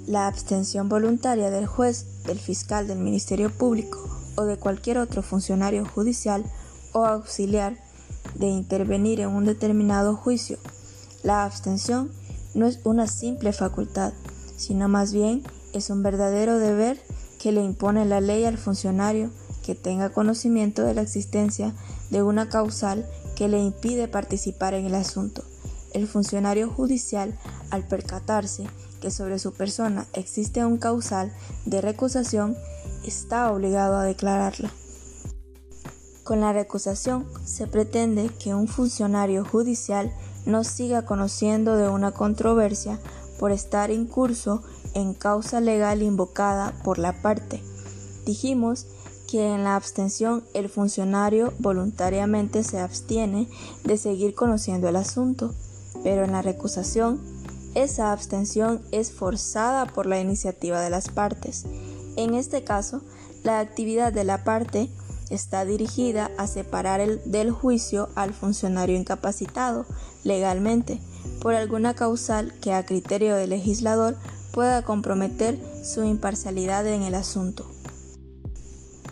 La 0.06 0.26
abstención 0.26 0.88
voluntaria 0.88 1.50
del 1.50 1.66
juez, 1.66 2.06
del 2.24 2.38
fiscal 2.38 2.86
del 2.86 2.98
Ministerio 2.98 3.50
Público 3.50 4.13
o 4.36 4.44
de 4.44 4.56
cualquier 4.56 4.98
otro 4.98 5.22
funcionario 5.22 5.84
judicial 5.84 6.44
o 6.92 7.04
auxiliar 7.04 7.76
de 8.34 8.46
intervenir 8.46 9.20
en 9.20 9.30
un 9.30 9.44
determinado 9.44 10.16
juicio. 10.16 10.58
La 11.22 11.44
abstención 11.44 12.10
no 12.54 12.66
es 12.66 12.80
una 12.84 13.06
simple 13.06 13.52
facultad, 13.52 14.12
sino 14.56 14.88
más 14.88 15.12
bien 15.12 15.42
es 15.72 15.90
un 15.90 16.02
verdadero 16.02 16.58
deber 16.58 17.00
que 17.38 17.52
le 17.52 17.62
impone 17.62 18.04
la 18.04 18.20
ley 18.20 18.44
al 18.44 18.58
funcionario 18.58 19.30
que 19.64 19.74
tenga 19.74 20.10
conocimiento 20.10 20.82
de 20.82 20.94
la 20.94 21.02
existencia 21.02 21.74
de 22.10 22.22
una 22.22 22.48
causal 22.48 23.06
que 23.34 23.48
le 23.48 23.58
impide 23.58 24.08
participar 24.08 24.74
en 24.74 24.86
el 24.86 24.94
asunto. 24.94 25.42
El 25.92 26.06
funcionario 26.06 26.70
judicial, 26.70 27.38
al 27.70 27.86
percatarse 27.86 28.66
que 29.00 29.10
sobre 29.10 29.38
su 29.38 29.52
persona 29.52 30.06
existe 30.12 30.64
un 30.64 30.76
causal 30.76 31.32
de 31.66 31.80
recusación, 31.80 32.56
está 33.06 33.52
obligado 33.52 33.96
a 33.96 34.04
declararla. 34.04 34.70
Con 36.24 36.40
la 36.40 36.52
recusación 36.52 37.26
se 37.44 37.66
pretende 37.66 38.30
que 38.42 38.54
un 38.54 38.66
funcionario 38.66 39.44
judicial 39.44 40.12
no 40.46 40.64
siga 40.64 41.04
conociendo 41.04 41.76
de 41.76 41.88
una 41.88 42.12
controversia 42.12 42.98
por 43.38 43.52
estar 43.52 43.90
incurso 43.90 44.62
en 44.94 45.12
causa 45.12 45.60
legal 45.60 46.02
invocada 46.02 46.72
por 46.82 46.98
la 46.98 47.20
parte. 47.20 47.62
Dijimos 48.24 48.86
que 49.28 49.52
en 49.52 49.64
la 49.64 49.76
abstención 49.76 50.44
el 50.54 50.68
funcionario 50.68 51.52
voluntariamente 51.58 52.62
se 52.62 52.78
abstiene 52.78 53.48
de 53.84 53.98
seguir 53.98 54.34
conociendo 54.34 54.88
el 54.88 54.96
asunto, 54.96 55.52
pero 56.02 56.24
en 56.24 56.32
la 56.32 56.42
recusación 56.42 57.20
esa 57.74 58.12
abstención 58.12 58.82
es 58.92 59.12
forzada 59.12 59.86
por 59.86 60.06
la 60.06 60.20
iniciativa 60.20 60.80
de 60.80 60.90
las 60.90 61.08
partes. 61.08 61.64
En 62.16 62.34
este 62.34 62.64
caso, 62.64 63.02
la 63.42 63.60
actividad 63.60 64.12
de 64.12 64.24
la 64.24 64.44
parte 64.44 64.90
está 65.30 65.64
dirigida 65.64 66.30
a 66.38 66.46
separar 66.46 67.00
el, 67.00 67.20
del 67.24 67.50
juicio 67.50 68.08
al 68.14 68.34
funcionario 68.34 68.96
incapacitado 68.96 69.86
legalmente 70.22 71.00
por 71.40 71.54
alguna 71.54 71.94
causal 71.94 72.52
que 72.60 72.72
a 72.72 72.84
criterio 72.84 73.36
del 73.36 73.50
legislador 73.50 74.16
pueda 74.52 74.82
comprometer 74.82 75.58
su 75.82 76.04
imparcialidad 76.04 76.86
en 76.86 77.02
el 77.02 77.14
asunto. 77.14 77.66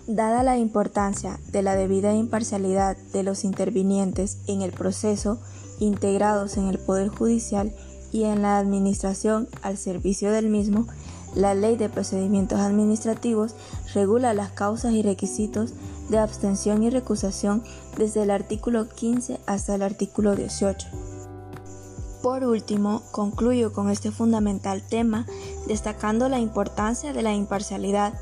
Dada 0.07 0.43
la 0.43 0.59
importancia 0.59 1.39
de 1.51 1.63
la 1.63 1.77
debida 1.77 2.15
imparcialidad 2.15 2.97
de 3.13 3.23
los 3.23 3.45
intervinientes 3.45 4.39
en 4.47 4.63
el 4.63 4.73
proceso 4.73 5.41
integrados 5.79 6.57
en 6.57 6.69
el 6.69 6.79
Poder 6.79 7.09
Judicial 7.09 7.75
y 8.13 8.25
en 8.25 8.43
la 8.43 8.59
Administración 8.59 9.49
al 9.63 9.77
servicio 9.79 10.31
del 10.31 10.49
mismo, 10.49 10.87
la 11.35 11.55
Ley 11.55 11.77
de 11.77 11.89
Procedimientos 11.89 12.61
Administrativos 12.61 13.55
regula 13.95 14.35
las 14.35 14.53
causas 14.53 14.93
y 14.93 15.03
requisitos 15.03 15.73
de 16.09 16.19
abstención 16.19 16.83
y 16.83 16.91
recusación 16.91 17.63
desde 17.97 18.23
el 18.23 18.31
artículo 18.31 18.89
15 18.89 19.41
hasta 19.47 19.75
el 19.75 19.83
artículo 19.83 20.37
18. 20.37 20.89
Por 22.23 22.45
último, 22.45 23.03
concluyo 23.11 23.73
con 23.73 23.91
este 23.91 24.13
fundamental 24.13 24.83
tema 24.83 25.27
destacando 25.67 26.29
la 26.29 26.39
importancia 26.39 27.13
de 27.13 27.23
la 27.23 27.35
imparcialidad. 27.35 28.15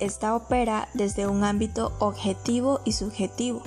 Esta 0.00 0.34
opera 0.34 0.88
desde 0.94 1.28
un 1.28 1.44
ámbito 1.44 1.92
objetivo 2.00 2.80
y 2.84 2.92
subjetivo, 2.92 3.62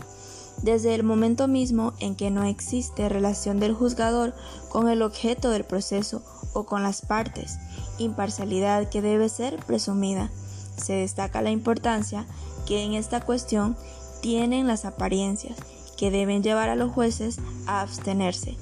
desde 0.61 0.93
el 0.93 1.03
momento 1.03 1.47
mismo 1.47 1.93
en 1.99 2.15
que 2.15 2.31
no 2.31 2.43
existe 2.43 3.07
relación 3.07 3.61
del 3.61 3.73
juzgador 3.73 4.33
con 4.67 4.89
el 4.89 5.03
objeto 5.03 5.51
del 5.51 5.63
proceso 5.63 6.21
o 6.53 6.65
con 6.65 6.83
las 6.83 7.01
partes, 7.01 7.57
imparcialidad 7.97 8.89
que 8.89 9.01
debe 9.01 9.29
ser 9.29 9.57
presumida. 9.65 10.29
Se 10.77 10.93
destaca 10.93 11.41
la 11.41 11.51
importancia 11.51 12.25
que 12.65 12.83
en 12.83 12.93
esta 12.93 13.21
cuestión 13.21 13.77
tienen 14.21 14.67
las 14.67 14.85
apariencias 14.85 15.57
que 15.97 16.11
deben 16.11 16.43
llevar 16.43 16.69
a 16.69 16.75
los 16.75 16.91
jueces 16.91 17.39
a 17.65 17.81
abstenerse, 17.81 18.55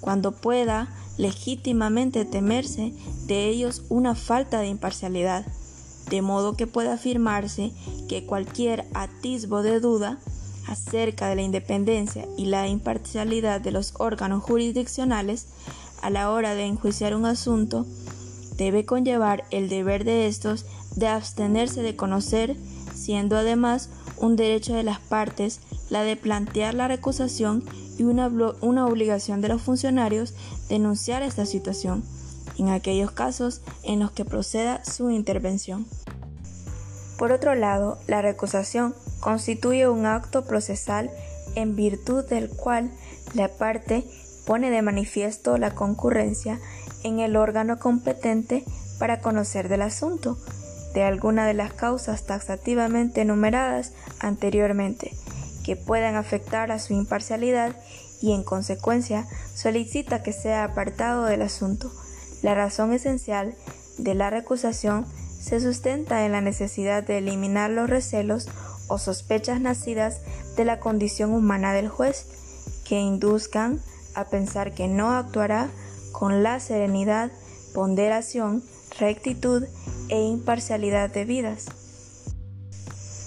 cuando 0.00 0.32
pueda 0.32 0.88
legítimamente 1.18 2.24
temerse 2.24 2.92
de 3.26 3.48
ellos 3.48 3.82
una 3.88 4.14
falta 4.14 4.60
de 4.60 4.68
imparcialidad, 4.68 5.44
de 6.10 6.22
modo 6.22 6.56
que 6.56 6.66
pueda 6.66 6.94
afirmarse 6.94 7.72
que 8.08 8.26
cualquier 8.26 8.86
atisbo 8.94 9.62
de 9.62 9.80
duda 9.80 10.18
acerca 10.68 11.28
de 11.28 11.36
la 11.36 11.42
independencia 11.42 12.26
y 12.36 12.46
la 12.46 12.68
imparcialidad 12.68 13.60
de 13.60 13.72
los 13.72 13.94
órganos 13.98 14.42
jurisdiccionales 14.42 15.46
a 16.02 16.10
la 16.10 16.30
hora 16.30 16.54
de 16.54 16.66
enjuiciar 16.66 17.14
un 17.16 17.24
asunto 17.24 17.86
debe 18.56 18.84
conllevar 18.84 19.44
el 19.50 19.68
deber 19.68 20.04
de 20.04 20.26
estos 20.26 20.66
de 20.94 21.08
abstenerse 21.08 21.82
de 21.82 21.96
conocer 21.96 22.56
siendo 22.94 23.36
además 23.36 23.90
un 24.16 24.36
derecho 24.36 24.74
de 24.74 24.82
las 24.82 24.98
partes 24.98 25.60
la 25.90 26.02
de 26.02 26.16
plantear 26.16 26.74
la 26.74 26.88
recusación 26.88 27.64
y 27.98 28.02
una, 28.02 28.28
una 28.60 28.86
obligación 28.86 29.40
de 29.40 29.48
los 29.48 29.62
funcionarios 29.62 30.34
denunciar 30.68 31.22
esta 31.22 31.46
situación, 31.46 32.02
en 32.58 32.68
aquellos 32.68 33.10
casos 33.10 33.60
en 33.82 34.00
los 34.00 34.10
que 34.10 34.24
proceda 34.24 34.84
su 34.84 35.10
intervención. 35.10 35.86
Por 37.18 37.32
otro 37.32 37.54
lado, 37.54 37.98
la 38.06 38.20
recusación 38.20 38.94
constituye 39.20 39.88
un 39.88 40.06
acto 40.06 40.44
procesal 40.44 41.10
en 41.54 41.76
virtud 41.76 42.24
del 42.24 42.50
cual 42.50 42.90
la 43.34 43.48
parte 43.48 44.04
pone 44.46 44.70
de 44.70 44.82
manifiesto 44.82 45.56
la 45.56 45.74
concurrencia 45.74 46.60
en 47.02 47.20
el 47.20 47.36
órgano 47.36 47.78
competente 47.78 48.64
para 48.98 49.20
conocer 49.20 49.68
del 49.68 49.82
asunto, 49.82 50.38
de 50.94 51.02
alguna 51.02 51.46
de 51.46 51.54
las 51.54 51.72
causas 51.72 52.24
taxativamente 52.24 53.20
enumeradas 53.20 53.92
anteriormente, 54.18 55.12
que 55.64 55.76
puedan 55.76 56.14
afectar 56.14 56.72
a 56.72 56.78
su 56.78 56.94
imparcialidad 56.94 57.76
y 58.22 58.32
en 58.32 58.42
consecuencia 58.42 59.26
solicita 59.54 60.22
que 60.22 60.32
sea 60.32 60.64
apartado 60.64 61.24
del 61.24 61.42
asunto. 61.42 61.92
La 62.42 62.54
razón 62.54 62.92
esencial 62.92 63.54
de 63.98 64.14
la 64.14 64.30
recusación 64.30 65.06
se 65.40 65.60
sustenta 65.60 66.24
en 66.24 66.32
la 66.32 66.40
necesidad 66.40 67.02
de 67.02 67.18
eliminar 67.18 67.70
los 67.70 67.90
recelos 67.90 68.48
o 68.88 68.98
sospechas 68.98 69.60
nacidas 69.60 70.20
de 70.56 70.64
la 70.64 70.80
condición 70.80 71.32
humana 71.32 71.72
del 71.72 71.88
juez, 71.88 72.26
que 72.84 73.00
induzcan 73.00 73.80
a 74.14 74.24
pensar 74.24 74.72
que 74.72 74.88
no 74.88 75.12
actuará 75.12 75.68
con 76.16 76.42
la 76.42 76.60
serenidad, 76.60 77.30
ponderación, 77.74 78.62
rectitud 78.98 79.64
e 80.08 80.18
imparcialidad 80.22 81.10
debidas. 81.10 81.66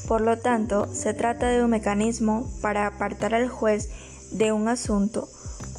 Por 0.08 0.22
lo 0.22 0.39
tanto, 0.39 0.91
se 0.91 1.13
trata 1.13 1.50
de 1.50 1.63
un 1.63 1.69
mecanismo 1.69 2.50
para 2.63 2.88
apartar 2.88 3.36
al 3.36 3.48
juez 3.48 3.91
de 4.31 4.53
un 4.53 4.67
asunto 4.67 5.29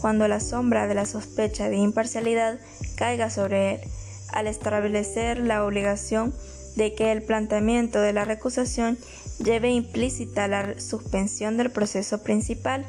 cuando 0.01 0.29
la 0.29 0.39
sombra 0.39 0.87
de 0.87 0.95
la 0.95 1.05
sospecha 1.05 1.69
de 1.69 1.79
imparcialidad 1.79 2.61
caiga 2.95 3.29
sobre 3.29 3.75
él 3.75 3.81
al 4.33 4.47
establecer 4.47 5.41
la 5.41 5.65
obligación 5.65 6.33
de 6.77 6.95
que 6.95 7.11
el 7.11 7.25
planteamiento 7.25 8.01
de 8.01 8.13
la 8.13 8.25
recusación 8.25 8.97
lleve 9.43 9.73
implícita 9.73 10.47
la 10.47 10.79
suspensión 10.79 11.57
del 11.57 11.73
proceso 11.73 12.23
principal, 12.23 12.87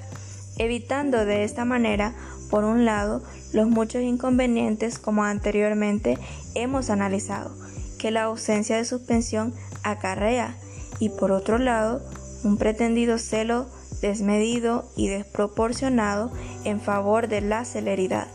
evitando 0.60 1.26
de 1.26 1.44
esta 1.44 1.66
manera, 1.66 2.14
por 2.52 2.66
un 2.66 2.86
lado, 2.86 3.24
los 3.54 3.68
muchos 3.68 4.02
inconvenientes 4.02 5.00
como 5.00 5.24
anteriormente 5.24 6.18
hemos 6.56 6.90
analizado, 6.90 7.56
que 7.98 8.12
la 8.12 8.24
ausencia 8.24 8.78
de 8.78 8.86
suspensión 8.86 9.54
acarrea, 9.84 10.56
y 11.00 11.10
por 11.10 11.32
otro 11.32 11.58
lado, 11.58 12.02
un 12.44 12.58
pretendido 12.58 13.18
celo 13.18 13.68
desmedido 14.02 14.90
y 14.96 15.08
desproporcionado 15.08 16.32
en 16.64 16.82
favor 16.82 17.28
de 17.28 17.42
la 17.42 17.66
celeridad. 17.66 18.28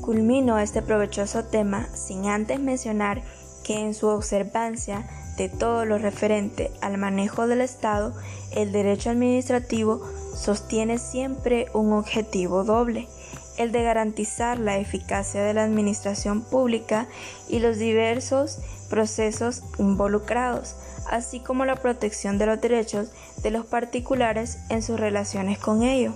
Culmino 0.00 0.58
este 0.58 0.82
provechoso 0.82 1.44
tema 1.44 1.88
sin 1.94 2.26
antes 2.26 2.58
mencionar 2.58 3.22
que 3.62 3.78
en 3.78 3.94
su 3.94 4.08
observancia 4.08 5.08
de 5.42 5.48
todo 5.48 5.84
lo 5.84 5.98
referente 5.98 6.70
al 6.80 6.98
manejo 6.98 7.48
del 7.48 7.62
Estado, 7.62 8.14
el 8.52 8.70
derecho 8.70 9.10
administrativo 9.10 10.00
sostiene 10.36 10.98
siempre 10.98 11.66
un 11.74 11.92
objetivo 11.92 12.62
doble, 12.62 13.08
el 13.56 13.72
de 13.72 13.82
garantizar 13.82 14.60
la 14.60 14.78
eficacia 14.78 15.42
de 15.42 15.52
la 15.52 15.64
administración 15.64 16.42
pública 16.42 17.08
y 17.48 17.58
los 17.58 17.78
diversos 17.78 18.60
procesos 18.88 19.64
involucrados, 19.78 20.76
así 21.10 21.40
como 21.40 21.64
la 21.64 21.74
protección 21.74 22.38
de 22.38 22.46
los 22.46 22.60
derechos 22.60 23.08
de 23.42 23.50
los 23.50 23.66
particulares 23.66 24.58
en 24.68 24.80
sus 24.80 25.00
relaciones 25.00 25.58
con 25.58 25.82
ello 25.82 26.14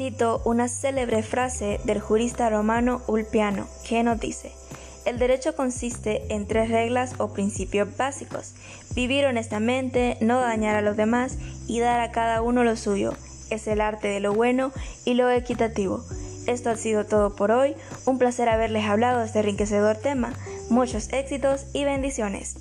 cito 0.00 0.40
una 0.46 0.66
célebre 0.68 1.22
frase 1.22 1.78
del 1.84 2.00
jurista 2.00 2.48
romano 2.48 3.02
Ulpiano, 3.06 3.66
que 3.86 4.02
nos 4.02 4.18
dice, 4.18 4.50
el 5.04 5.18
derecho 5.18 5.54
consiste 5.54 6.22
en 6.34 6.46
tres 6.46 6.70
reglas 6.70 7.14
o 7.18 7.32
principios 7.32 7.96
básicos. 7.96 8.54
Vivir 8.94 9.26
honestamente, 9.26 10.16
no 10.20 10.40
dañar 10.40 10.76
a 10.76 10.82
los 10.82 10.96
demás 10.96 11.38
y 11.66 11.80
dar 11.80 12.00
a 12.00 12.10
cada 12.10 12.42
uno 12.42 12.64
lo 12.64 12.76
suyo. 12.76 13.14
Es 13.50 13.66
el 13.66 13.80
arte 13.80 14.08
de 14.08 14.20
lo 14.20 14.32
bueno 14.32 14.72
y 15.04 15.14
lo 15.14 15.30
equitativo. 15.30 16.04
Esto 16.46 16.70
ha 16.70 16.76
sido 16.76 17.06
todo 17.06 17.36
por 17.36 17.50
hoy. 17.50 17.74
Un 18.06 18.18
placer 18.18 18.48
haberles 18.48 18.84
hablado 18.84 19.20
de 19.20 19.26
este 19.26 19.40
enriquecedor 19.40 19.96
tema. 19.96 20.32
Muchos 20.68 21.12
éxitos 21.12 21.66
y 21.72 21.84
bendiciones. 21.84 22.56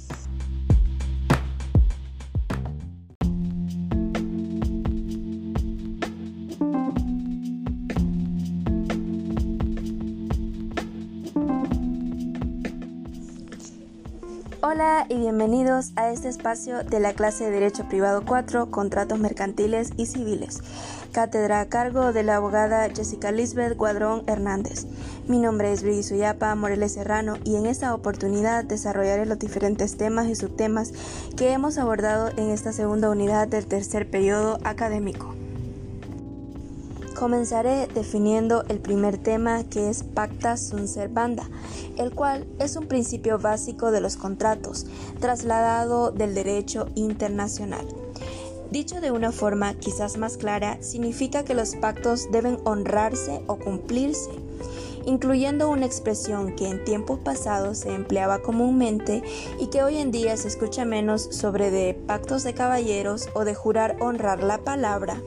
Hola 14.79 15.07
y 15.09 15.17
bienvenidos 15.17 15.91
a 15.97 16.09
este 16.09 16.29
espacio 16.29 16.85
de 16.85 17.01
la 17.01 17.11
clase 17.11 17.43
de 17.43 17.51
Derecho 17.51 17.89
Privado 17.89 18.23
4, 18.25 18.71
Contratos 18.71 19.19
Mercantiles 19.19 19.91
y 19.97 20.05
Civiles, 20.05 20.61
cátedra 21.11 21.59
a 21.59 21.65
cargo 21.65 22.13
de 22.13 22.23
la 22.23 22.37
abogada 22.37 22.87
Jessica 22.87 23.33
Lisbeth 23.33 23.75
Guadrón 23.75 24.23
Hernández. 24.25 24.85
Mi 25.27 25.37
nombre 25.37 25.73
es 25.73 25.83
Brigi 25.83 26.03
Suyapa 26.03 26.55
Moreles 26.55 26.93
Serrano 26.93 27.35
y 27.43 27.57
en 27.57 27.65
esta 27.65 27.93
oportunidad 27.93 28.63
desarrollaré 28.63 29.25
los 29.25 29.37
diferentes 29.37 29.97
temas 29.97 30.29
y 30.29 30.35
subtemas 30.35 30.93
que 31.35 31.51
hemos 31.51 31.77
abordado 31.77 32.29
en 32.37 32.49
esta 32.49 32.71
segunda 32.71 33.09
unidad 33.09 33.49
del 33.49 33.65
tercer 33.65 34.09
periodo 34.09 34.59
académico. 34.63 35.38
Comenzaré 37.19 37.87
definiendo 37.87 38.63
el 38.69 38.79
primer 38.79 39.17
tema 39.17 39.65
que 39.65 39.89
es 39.89 40.03
pacta 40.03 40.55
sunt 40.55 40.87
servanda, 40.87 41.49
el 41.97 42.13
cual 42.13 42.47
es 42.59 42.77
un 42.77 42.87
principio 42.87 43.37
básico 43.37 43.91
de 43.91 43.99
los 43.99 44.15
contratos, 44.15 44.85
trasladado 45.19 46.11
del 46.11 46.33
derecho 46.33 46.87
internacional. 46.95 47.85
Dicho 48.71 49.01
de 49.01 49.11
una 49.11 49.33
forma 49.33 49.73
quizás 49.73 50.15
más 50.17 50.37
clara, 50.37 50.81
significa 50.81 51.43
que 51.43 51.55
los 51.55 51.75
pactos 51.75 52.31
deben 52.31 52.57
honrarse 52.63 53.41
o 53.47 53.57
cumplirse, 53.57 54.29
incluyendo 55.05 55.69
una 55.69 55.87
expresión 55.87 56.55
que 56.55 56.69
en 56.69 56.85
tiempos 56.85 57.19
pasados 57.19 57.79
se 57.79 57.93
empleaba 57.93 58.39
comúnmente 58.39 59.23
y 59.59 59.67
que 59.67 59.83
hoy 59.83 59.97
en 59.97 60.11
día 60.11 60.37
se 60.37 60.47
escucha 60.47 60.85
menos 60.85 61.23
sobre 61.31 61.69
de 61.69 61.95
pactos 61.95 62.43
de 62.43 62.53
caballeros 62.53 63.27
o 63.33 63.43
de 63.43 63.55
jurar 63.55 63.97
honrar 63.99 64.41
la 64.41 64.59
palabra 64.59 65.21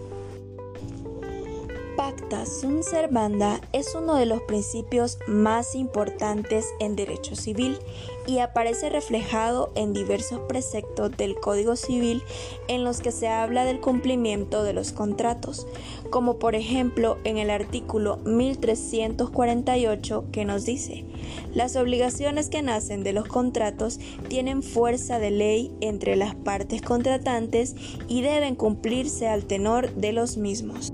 Pacta 2.13 2.45
sunt 2.45 2.83
servanda 2.83 3.59
es 3.73 3.95
uno 3.95 4.17
de 4.17 4.27
los 4.27 4.43
principios 4.43 5.19
más 5.27 5.75
importantes 5.75 6.67
en 6.79 6.95
derecho 6.95 7.37
civil 7.37 7.79
y 8.27 8.37
aparece 8.39 8.91
reflejado 8.91 9.73
en 9.77 9.95
diversos 9.95 10.41
preceptos 10.41 11.17
del 11.17 11.37
Código 11.37 11.75
Civil 11.75 12.23
en 12.69 12.85
los 12.85 13.01
que 13.01 13.13
se 13.13 13.29
habla 13.29 13.65
del 13.65 13.81
cumplimiento 13.81 14.63
de 14.63 14.75
los 14.75 14.93
contratos, 14.93 15.67
como 16.11 16.39
por 16.39 16.55
ejemplo 16.55 17.17
en 17.25 17.39
el 17.39 17.49
artículo 17.49 18.19
1348 18.19 20.25
que 20.33 20.45
nos 20.45 20.67
dice, 20.67 21.07
las 21.55 21.77
obligaciones 21.77 22.51
que 22.51 22.61
nacen 22.61 23.05
de 23.05 23.15
los 23.15 23.27
contratos 23.27 24.01
tienen 24.29 24.63
fuerza 24.63 25.19
de 25.19 25.31
ley 25.31 25.75
entre 25.81 26.17
las 26.17 26.35
partes 26.35 26.83
contratantes 26.83 27.75
y 28.07 28.21
deben 28.21 28.55
cumplirse 28.55 29.29
al 29.29 29.47
tenor 29.47 29.95
de 29.95 30.13
los 30.13 30.37
mismos. 30.37 30.93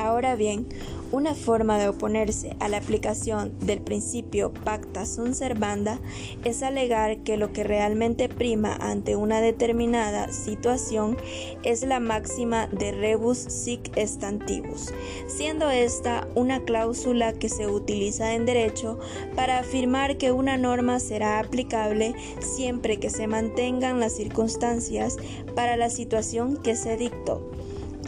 Ahora 0.00 0.34
bien, 0.34 0.66
una 1.12 1.34
forma 1.34 1.78
de 1.78 1.88
oponerse 1.88 2.56
a 2.58 2.70
la 2.70 2.78
aplicación 2.78 3.52
del 3.58 3.82
principio 3.82 4.50
pacta 4.50 5.04
sunt 5.04 5.34
servanda 5.34 5.98
es 6.42 6.62
alegar 6.62 7.18
que 7.18 7.36
lo 7.36 7.52
que 7.52 7.64
realmente 7.64 8.30
prima 8.30 8.74
ante 8.80 9.14
una 9.14 9.42
determinada 9.42 10.32
situación 10.32 11.18
es 11.64 11.84
la 11.84 12.00
máxima 12.00 12.66
de 12.68 12.92
rebus 12.92 13.36
sic 13.36 13.94
stantibus, 13.98 14.90
siendo 15.26 15.68
esta 15.68 16.26
una 16.34 16.60
cláusula 16.60 17.34
que 17.34 17.50
se 17.50 17.66
utiliza 17.66 18.32
en 18.32 18.46
derecho 18.46 18.98
para 19.36 19.58
afirmar 19.58 20.16
que 20.16 20.32
una 20.32 20.56
norma 20.56 20.98
será 20.98 21.40
aplicable 21.40 22.14
siempre 22.38 22.96
que 22.96 23.10
se 23.10 23.26
mantengan 23.26 24.00
las 24.00 24.16
circunstancias 24.16 25.18
para 25.54 25.76
la 25.76 25.90
situación 25.90 26.56
que 26.56 26.74
se 26.74 26.96
dictó. 26.96 27.50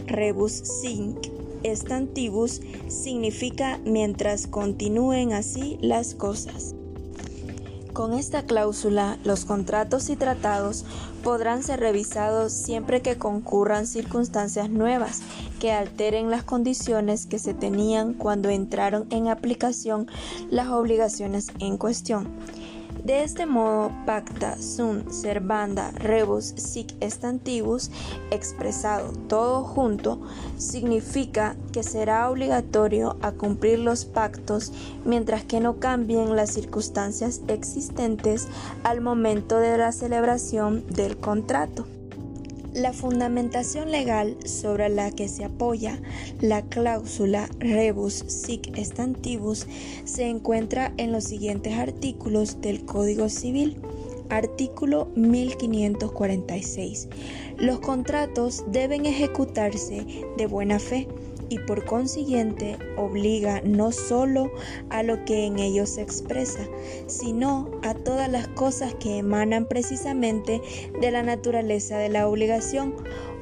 Rebus 0.07 0.53
sic 0.53 1.32
Estantibus 1.63 2.61
significa 2.87 3.79
mientras 3.85 4.47
continúen 4.47 5.33
así 5.33 5.77
las 5.81 6.15
cosas. 6.15 6.75
Con 7.93 8.13
esta 8.15 8.41
cláusula, 8.43 9.19
los 9.23 9.45
contratos 9.45 10.09
y 10.09 10.15
tratados 10.15 10.83
podrán 11.23 11.61
ser 11.61 11.79
revisados 11.79 12.51
siempre 12.51 13.03
que 13.03 13.17
concurran 13.17 13.85
circunstancias 13.85 14.69
nuevas 14.69 15.21
que 15.59 15.71
alteren 15.71 16.31
las 16.31 16.43
condiciones 16.43 17.27
que 17.27 17.37
se 17.37 17.53
tenían 17.53 18.15
cuando 18.15 18.49
entraron 18.49 19.05
en 19.11 19.27
aplicación 19.27 20.07
las 20.49 20.69
obligaciones 20.69 21.51
en 21.59 21.77
cuestión. 21.77 22.27
De 23.03 23.21
este 23.23 23.45
modo, 23.45 23.91
pacta 24.05 24.55
sunt 24.61 25.09
servanda 25.09 25.91
rebus 25.91 26.53
sic 26.55 26.93
estantibus, 27.01 27.91
expresado 28.31 29.11
todo 29.27 29.63
junto, 29.63 30.21
significa 30.57 31.57
que 31.73 31.83
será 31.83 32.29
obligatorio 32.29 33.17
a 33.21 33.33
cumplir 33.33 33.79
los 33.79 34.05
pactos 34.05 34.71
mientras 35.03 35.43
que 35.43 35.59
no 35.59 35.79
cambien 35.79 36.37
las 36.37 36.51
circunstancias 36.51 37.41
existentes 37.49 38.47
al 38.85 39.01
momento 39.01 39.57
de 39.57 39.77
la 39.77 39.91
celebración 39.91 40.85
del 40.87 41.17
contrato. 41.17 41.85
La 42.73 42.91
fundamentación 42.91 43.91
legal 43.91 44.35
sobre 44.45 44.89
la 44.89 45.11
que 45.11 45.27
se 45.27 45.43
apoya 45.43 46.01
la 46.41 46.63
cláusula 46.63 47.47
rebus 47.59 48.25
sic 48.27 48.75
stantibus 48.77 49.67
se 50.05 50.23
encuentra 50.27 50.91
en 50.97 51.11
los 51.11 51.25
siguientes 51.25 51.77
artículos 51.77 52.61
del 52.61 52.83
Código 52.83 53.29
Civil. 53.29 53.77
Artículo 54.29 55.11
1546. 55.15 57.09
Los 57.59 57.79
contratos 57.79 58.63
deben 58.71 59.05
ejecutarse 59.05 60.03
de 60.35 60.47
buena 60.47 60.79
fe 60.79 61.07
y 61.53 61.59
por 61.59 61.85
consiguiente 61.85 62.79
obliga 62.97 63.61
no 63.63 63.91
solo 63.91 64.51
a 64.89 65.03
lo 65.03 65.23
que 65.23 65.45
en 65.45 65.59
ellos 65.59 65.91
se 65.91 66.01
expresa, 66.01 66.67
sino 67.05 67.69
a 67.83 67.93
todas 67.93 68.27
las 68.27 68.47
cosas 68.47 68.95
que 68.95 69.19
emanan 69.19 69.67
precisamente 69.67 70.61
de 70.99 71.11
la 71.11 71.21
naturaleza 71.21 71.99
de 71.99 72.09
la 72.09 72.27
obligación 72.27 72.95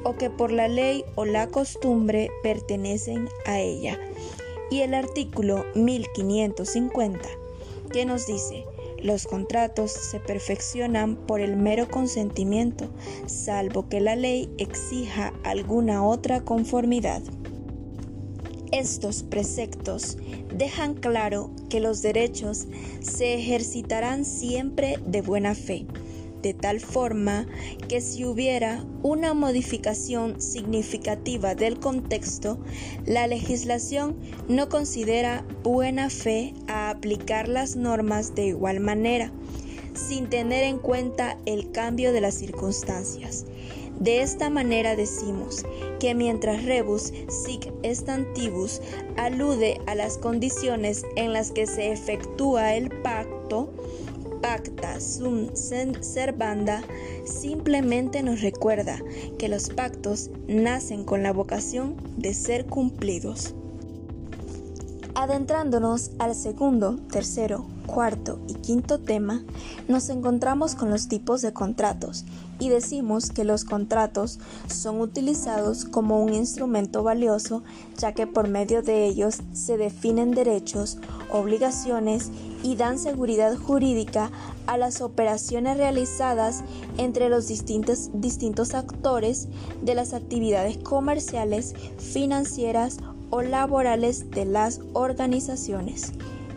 o 0.04 0.14
que 0.16 0.28
por 0.28 0.52
la 0.52 0.68
ley 0.68 1.06
o 1.14 1.24
la 1.24 1.48
costumbre 1.48 2.28
pertenecen 2.42 3.30
a 3.46 3.60
ella. 3.60 3.98
Y 4.70 4.80
el 4.80 4.92
artículo 4.92 5.64
1550, 5.74 7.28
que 7.92 8.04
nos 8.04 8.26
dice, 8.26 8.66
los 9.02 9.26
contratos 9.26 9.90
se 9.90 10.20
perfeccionan 10.20 11.16
por 11.16 11.40
el 11.40 11.56
mero 11.56 11.88
consentimiento, 11.88 12.90
salvo 13.24 13.88
que 13.88 14.02
la 14.02 14.16
ley 14.16 14.50
exija 14.58 15.32
alguna 15.44 16.04
otra 16.04 16.42
conformidad. 16.42 17.22
Estos 18.72 19.22
preceptos 19.22 20.16
dejan 20.56 20.94
claro 20.94 21.50
que 21.68 21.78
los 21.78 22.00
derechos 22.00 22.66
se 23.00 23.34
ejercitarán 23.34 24.24
siempre 24.24 24.98
de 25.04 25.20
buena 25.20 25.54
fe, 25.54 25.84
de 26.40 26.54
tal 26.54 26.80
forma 26.80 27.46
que 27.90 28.00
si 28.00 28.24
hubiera 28.24 28.82
una 29.02 29.34
modificación 29.34 30.40
significativa 30.40 31.54
del 31.54 31.80
contexto, 31.80 32.58
la 33.04 33.26
legislación 33.26 34.16
no 34.48 34.70
considera 34.70 35.44
buena 35.62 36.08
fe 36.08 36.54
a 36.66 36.88
aplicar 36.88 37.48
las 37.48 37.76
normas 37.76 38.34
de 38.34 38.46
igual 38.46 38.80
manera, 38.80 39.30
sin 39.92 40.30
tener 40.30 40.64
en 40.64 40.78
cuenta 40.78 41.36
el 41.44 41.72
cambio 41.72 42.10
de 42.14 42.22
las 42.22 42.36
circunstancias. 42.36 43.44
De 44.02 44.20
esta 44.20 44.50
manera 44.50 44.96
decimos 44.96 45.64
que 46.00 46.12
mientras 46.16 46.64
rebus 46.64 47.12
sic 47.28 47.72
estantibus 47.84 48.80
alude 49.16 49.80
a 49.86 49.94
las 49.94 50.18
condiciones 50.18 51.06
en 51.14 51.32
las 51.32 51.52
que 51.52 51.68
se 51.68 51.92
efectúa 51.92 52.74
el 52.74 52.90
pacto, 52.90 53.72
pacta 54.40 55.00
sum 55.00 55.50
servanda 55.54 56.82
simplemente 57.24 58.24
nos 58.24 58.40
recuerda 58.40 59.00
que 59.38 59.48
los 59.48 59.70
pactos 59.70 60.30
nacen 60.48 61.04
con 61.04 61.22
la 61.22 61.32
vocación 61.32 61.94
de 62.16 62.34
ser 62.34 62.66
cumplidos. 62.66 63.54
Adentrándonos 65.14 66.10
al 66.18 66.34
segundo, 66.34 66.96
tercero, 67.10 67.66
cuarto 67.86 68.40
y 68.48 68.54
quinto 68.54 68.98
tema, 68.98 69.42
nos 69.86 70.08
encontramos 70.08 70.74
con 70.74 70.88
los 70.88 71.06
tipos 71.06 71.42
de 71.42 71.52
contratos 71.52 72.24
y 72.58 72.70
decimos 72.70 73.28
que 73.28 73.44
los 73.44 73.64
contratos 73.64 74.38
son 74.68 75.02
utilizados 75.02 75.84
como 75.84 76.22
un 76.22 76.32
instrumento 76.32 77.02
valioso 77.02 77.62
ya 77.98 78.12
que 78.12 78.26
por 78.26 78.48
medio 78.48 78.82
de 78.82 79.04
ellos 79.04 79.42
se 79.52 79.76
definen 79.76 80.30
derechos, 80.30 80.96
obligaciones 81.30 82.30
y 82.62 82.76
dan 82.76 82.98
seguridad 82.98 83.54
jurídica 83.56 84.30
a 84.66 84.78
las 84.78 85.02
operaciones 85.02 85.76
realizadas 85.76 86.62
entre 86.96 87.28
los 87.28 87.48
distintos, 87.48 88.10
distintos 88.14 88.72
actores 88.72 89.48
de 89.82 89.94
las 89.94 90.14
actividades 90.14 90.78
comerciales, 90.78 91.74
financieras 91.98 92.98
o 93.32 93.40
laborales 93.40 94.30
de 94.30 94.44
las 94.44 94.80
organizaciones. 94.92 96.12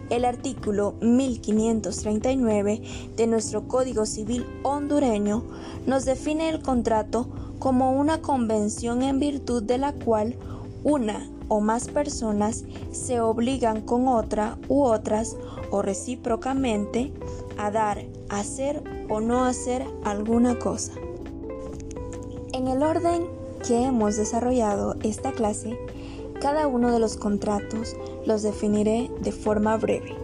El 0.09 0.25
artículo 0.25 0.95
1539 1.01 2.81
de 3.15 3.27
nuestro 3.27 3.67
Código 3.67 4.05
Civil 4.05 4.45
hondureño 4.61 5.43
nos 5.87 6.03
define 6.03 6.49
el 6.49 6.61
contrato 6.61 7.27
como 7.59 7.93
una 7.93 8.21
convención 8.21 9.01
en 9.03 9.19
virtud 9.19 9.63
de 9.63 9.77
la 9.77 9.93
cual 9.93 10.35
una 10.83 11.27
o 11.47 11.61
más 11.61 11.87
personas 11.87 12.65
se 12.91 13.21
obligan 13.21 13.81
con 13.81 14.09
otra 14.09 14.57
u 14.67 14.83
otras 14.83 15.37
o 15.71 15.81
recíprocamente 15.81 17.13
a 17.57 17.71
dar, 17.71 18.03
hacer 18.29 18.83
o 19.09 19.21
no 19.21 19.45
hacer 19.45 19.85
alguna 20.03 20.59
cosa. 20.59 20.91
En 22.51 22.67
el 22.67 22.83
orden 22.83 23.27
que 23.65 23.81
hemos 23.83 24.17
desarrollado 24.17 24.95
esta 25.03 25.31
clase, 25.31 25.77
cada 26.41 26.67
uno 26.67 26.91
de 26.91 26.99
los 26.99 27.17
contratos 27.17 27.95
los 28.25 28.43
definiré 28.43 29.09
de 29.21 29.31
forma 29.31 29.77
breve, 29.77 30.15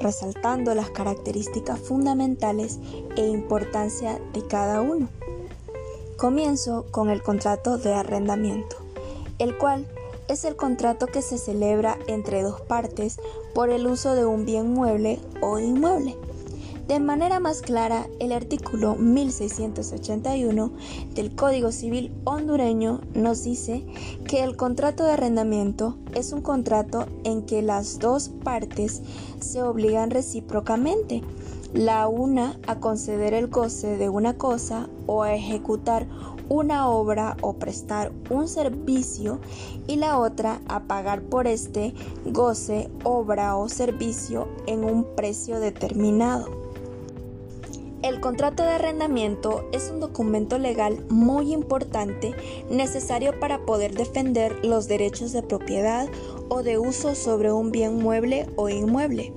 resaltando 0.00 0.74
las 0.74 0.90
características 0.90 1.78
fundamentales 1.78 2.78
e 3.16 3.26
importancia 3.26 4.20
de 4.32 4.46
cada 4.46 4.80
uno. 4.80 5.08
Comienzo 6.16 6.86
con 6.90 7.10
el 7.10 7.22
contrato 7.22 7.78
de 7.78 7.94
arrendamiento, 7.94 8.76
el 9.38 9.56
cual 9.56 9.86
es 10.28 10.44
el 10.44 10.56
contrato 10.56 11.06
que 11.06 11.22
se 11.22 11.38
celebra 11.38 11.98
entre 12.06 12.42
dos 12.42 12.60
partes 12.60 13.18
por 13.54 13.70
el 13.70 13.86
uso 13.86 14.14
de 14.14 14.24
un 14.24 14.44
bien 14.44 14.72
mueble 14.72 15.18
o 15.40 15.58
inmueble 15.58 16.16
de 16.90 16.98
manera 16.98 17.38
más 17.38 17.62
clara, 17.62 18.08
el 18.18 18.32
artículo 18.32 18.96
1681 18.96 20.72
del 21.14 21.36
Código 21.36 21.70
Civil 21.70 22.12
hondureño 22.24 23.00
nos 23.14 23.44
dice 23.44 23.86
que 24.26 24.42
el 24.42 24.56
contrato 24.56 25.04
de 25.04 25.12
arrendamiento 25.12 25.98
es 26.16 26.32
un 26.32 26.42
contrato 26.42 27.06
en 27.22 27.42
que 27.46 27.62
las 27.62 28.00
dos 28.00 28.28
partes 28.28 29.02
se 29.38 29.62
obligan 29.62 30.10
recíprocamente, 30.10 31.22
la 31.74 32.08
una 32.08 32.58
a 32.66 32.80
conceder 32.80 33.34
el 33.34 33.46
goce 33.46 33.96
de 33.96 34.08
una 34.08 34.36
cosa 34.36 34.88
o 35.06 35.22
a 35.22 35.32
ejecutar 35.32 36.08
una 36.48 36.88
obra 36.88 37.36
o 37.40 37.52
prestar 37.52 38.10
un 38.30 38.48
servicio 38.48 39.38
y 39.86 39.94
la 39.94 40.18
otra 40.18 40.60
a 40.66 40.88
pagar 40.88 41.22
por 41.22 41.46
este 41.46 41.94
goce, 42.26 42.90
obra 43.04 43.54
o 43.54 43.68
servicio 43.68 44.48
en 44.66 44.82
un 44.82 45.04
precio 45.14 45.60
determinado. 45.60 46.59
El 48.02 48.18
contrato 48.18 48.62
de 48.62 48.70
arrendamiento 48.70 49.68
es 49.72 49.90
un 49.90 50.00
documento 50.00 50.56
legal 50.58 51.04
muy 51.10 51.52
importante 51.52 52.34
necesario 52.70 53.38
para 53.38 53.66
poder 53.66 53.94
defender 53.94 54.64
los 54.64 54.88
derechos 54.88 55.32
de 55.32 55.42
propiedad 55.42 56.08
o 56.48 56.62
de 56.62 56.78
uso 56.78 57.14
sobre 57.14 57.52
un 57.52 57.70
bien 57.70 57.96
mueble 57.96 58.46
o 58.56 58.70
inmueble. 58.70 59.34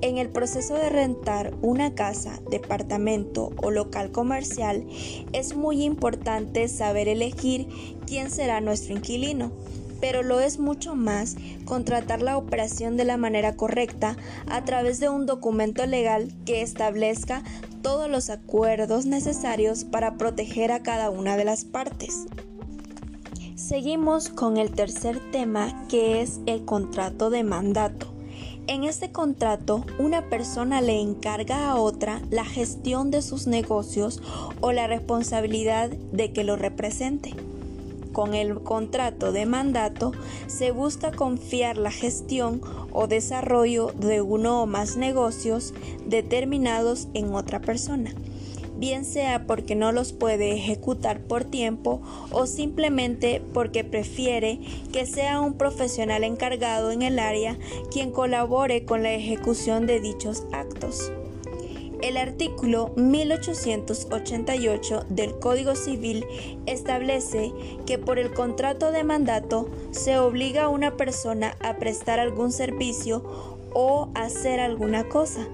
En 0.00 0.16
el 0.16 0.30
proceso 0.30 0.74
de 0.76 0.88
rentar 0.88 1.52
una 1.60 1.94
casa, 1.94 2.40
departamento 2.48 3.50
o 3.62 3.70
local 3.70 4.10
comercial 4.12 4.86
es 5.34 5.54
muy 5.54 5.82
importante 5.82 6.68
saber 6.68 7.06
elegir 7.06 7.68
quién 8.06 8.30
será 8.30 8.62
nuestro 8.62 8.94
inquilino 8.94 9.52
pero 10.00 10.22
lo 10.22 10.40
es 10.40 10.58
mucho 10.58 10.94
más 10.94 11.36
contratar 11.64 12.22
la 12.22 12.36
operación 12.36 12.96
de 12.96 13.04
la 13.04 13.16
manera 13.16 13.56
correcta 13.56 14.16
a 14.48 14.64
través 14.64 15.00
de 15.00 15.08
un 15.08 15.26
documento 15.26 15.86
legal 15.86 16.32
que 16.44 16.62
establezca 16.62 17.42
todos 17.82 18.10
los 18.10 18.30
acuerdos 18.30 19.06
necesarios 19.06 19.84
para 19.84 20.16
proteger 20.16 20.72
a 20.72 20.82
cada 20.82 21.10
una 21.10 21.36
de 21.36 21.44
las 21.44 21.64
partes. 21.64 22.26
Seguimos 23.54 24.30
con 24.30 24.56
el 24.56 24.72
tercer 24.72 25.20
tema 25.30 25.86
que 25.88 26.22
es 26.22 26.40
el 26.46 26.64
contrato 26.64 27.30
de 27.30 27.44
mandato. 27.44 28.12
En 28.66 28.84
este 28.84 29.10
contrato, 29.10 29.84
una 29.98 30.28
persona 30.28 30.80
le 30.80 31.00
encarga 31.00 31.70
a 31.70 31.76
otra 31.76 32.22
la 32.30 32.44
gestión 32.44 33.10
de 33.10 33.20
sus 33.20 33.46
negocios 33.46 34.22
o 34.60 34.72
la 34.72 34.86
responsabilidad 34.86 35.90
de 35.90 36.32
que 36.32 36.44
lo 36.44 36.56
represente. 36.56 37.34
Con 38.12 38.34
el 38.34 38.60
contrato 38.62 39.32
de 39.32 39.46
mandato 39.46 40.12
se 40.48 40.72
busca 40.72 41.12
confiar 41.12 41.76
la 41.76 41.90
gestión 41.92 42.60
o 42.92 43.06
desarrollo 43.06 43.92
de 43.98 44.20
uno 44.20 44.62
o 44.62 44.66
más 44.66 44.96
negocios 44.96 45.72
determinados 46.06 47.08
en 47.14 47.32
otra 47.34 47.60
persona, 47.60 48.12
bien 48.76 49.04
sea 49.04 49.46
porque 49.46 49.76
no 49.76 49.92
los 49.92 50.12
puede 50.12 50.52
ejecutar 50.54 51.20
por 51.20 51.44
tiempo 51.44 52.00
o 52.32 52.46
simplemente 52.46 53.42
porque 53.52 53.84
prefiere 53.84 54.58
que 54.92 55.06
sea 55.06 55.40
un 55.40 55.54
profesional 55.54 56.24
encargado 56.24 56.90
en 56.90 57.02
el 57.02 57.18
área 57.18 57.58
quien 57.92 58.10
colabore 58.10 58.84
con 58.84 59.02
la 59.04 59.12
ejecución 59.12 59.86
de 59.86 60.00
dichos 60.00 60.44
actos. 60.52 61.12
El 62.02 62.16
artículo 62.16 62.92
1888 62.96 65.04
del 65.10 65.38
Código 65.38 65.74
Civil 65.74 66.24
establece 66.64 67.52
que 67.84 67.98
por 67.98 68.18
el 68.18 68.32
contrato 68.32 68.90
de 68.90 69.04
mandato 69.04 69.68
se 69.90 70.18
obliga 70.18 70.64
a 70.64 70.68
una 70.68 70.96
persona 70.96 71.58
a 71.60 71.76
prestar 71.76 72.18
algún 72.18 72.52
servicio 72.52 73.22
o 73.74 74.08
hacer 74.14 74.60
alguna 74.60 75.08
cosa 75.08 75.46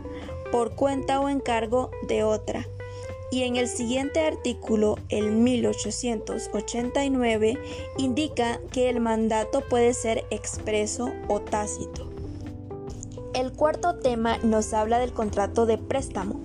por 0.53 0.77
cuenta 0.77 1.19
o 1.21 1.29
encargo 1.29 1.91
de 2.07 2.23
otra. 2.23 2.69
Y 3.33 3.43
en 3.43 3.57
el 3.57 3.67
siguiente 3.67 4.21
artículo, 4.21 5.01
el 5.09 5.33
1889, 5.33 7.59
indica 7.99 8.61
que 8.71 8.89
el 8.89 9.01
mandato 9.01 9.65
puede 9.69 9.95
ser 9.95 10.25
expreso 10.31 11.13
o 11.27 11.41
tácito. 11.41 12.06
El 13.37 13.53
cuarto 13.53 13.96
tema 13.96 14.38
nos 14.38 14.72
habla 14.72 14.99
del 14.99 15.12
contrato 15.12 15.66
de 15.66 15.77
préstamo. 15.77 16.40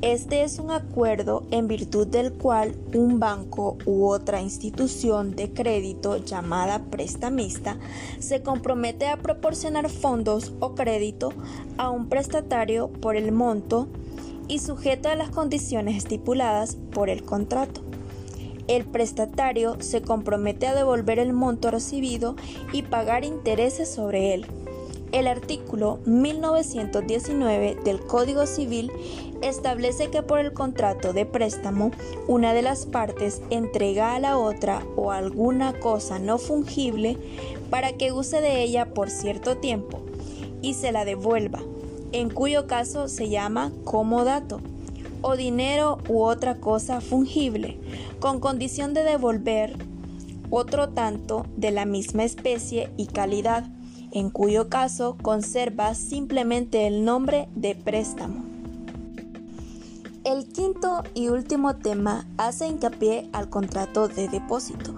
Este 0.00 0.44
es 0.44 0.58
un 0.58 0.70
acuerdo 0.70 1.44
en 1.50 1.68
virtud 1.68 2.06
del 2.06 2.32
cual 2.32 2.74
un 2.94 3.20
banco 3.20 3.76
u 3.84 4.06
otra 4.06 4.40
institución 4.40 5.36
de 5.36 5.52
crédito 5.52 6.16
llamada 6.16 6.86
prestamista 6.86 7.76
se 8.18 8.42
compromete 8.42 9.08
a 9.08 9.18
proporcionar 9.18 9.90
fondos 9.90 10.54
o 10.60 10.74
crédito 10.74 11.34
a 11.76 11.90
un 11.90 12.08
prestatario 12.08 12.88
por 12.88 13.14
el 13.14 13.30
monto 13.30 13.88
y 14.48 14.60
sujeto 14.60 15.10
a 15.10 15.16
las 15.16 15.28
condiciones 15.28 15.98
estipuladas 15.98 16.78
por 16.94 17.10
el 17.10 17.24
contrato. 17.24 17.82
El 18.68 18.86
prestatario 18.86 19.76
se 19.80 20.00
compromete 20.00 20.66
a 20.66 20.74
devolver 20.74 21.18
el 21.18 21.34
monto 21.34 21.70
recibido 21.70 22.36
y 22.72 22.84
pagar 22.84 23.22
intereses 23.22 23.92
sobre 23.92 24.32
él. 24.32 24.46
El 25.12 25.26
artículo 25.26 25.98
1919 26.06 27.76
del 27.84 28.00
Código 28.00 28.46
Civil 28.46 28.90
establece 29.42 30.08
que 30.08 30.22
por 30.22 30.38
el 30.38 30.54
contrato 30.54 31.12
de 31.12 31.26
préstamo, 31.26 31.90
una 32.28 32.54
de 32.54 32.62
las 32.62 32.86
partes 32.86 33.42
entrega 33.50 34.14
a 34.14 34.18
la 34.20 34.38
otra 34.38 34.82
o 34.96 35.12
alguna 35.12 35.78
cosa 35.78 36.18
no 36.18 36.38
fungible 36.38 37.18
para 37.68 37.92
que 37.92 38.10
use 38.10 38.40
de 38.40 38.62
ella 38.62 38.94
por 38.94 39.10
cierto 39.10 39.58
tiempo 39.58 40.00
y 40.62 40.74
se 40.74 40.92
la 40.92 41.04
devuelva, 41.04 41.60
en 42.12 42.30
cuyo 42.30 42.66
caso 42.66 43.06
se 43.08 43.28
llama 43.28 43.70
comodato, 43.84 44.60
o 45.20 45.36
dinero 45.36 45.98
u 46.08 46.22
otra 46.22 46.56
cosa 46.56 47.02
fungible, 47.02 47.78
con 48.18 48.40
condición 48.40 48.94
de 48.94 49.04
devolver 49.04 49.76
otro 50.48 50.88
tanto 50.88 51.44
de 51.56 51.70
la 51.70 51.84
misma 51.84 52.24
especie 52.24 52.90
y 52.96 53.06
calidad 53.06 53.66
en 54.12 54.30
cuyo 54.30 54.68
caso 54.68 55.16
conserva 55.20 55.94
simplemente 55.94 56.86
el 56.86 57.04
nombre 57.04 57.48
de 57.54 57.74
préstamo. 57.74 58.44
El 60.24 60.46
quinto 60.46 61.02
y 61.14 61.28
último 61.28 61.74
tema 61.76 62.28
hace 62.36 62.68
hincapié 62.68 63.28
al 63.32 63.48
contrato 63.48 64.06
de 64.06 64.28
depósito, 64.28 64.94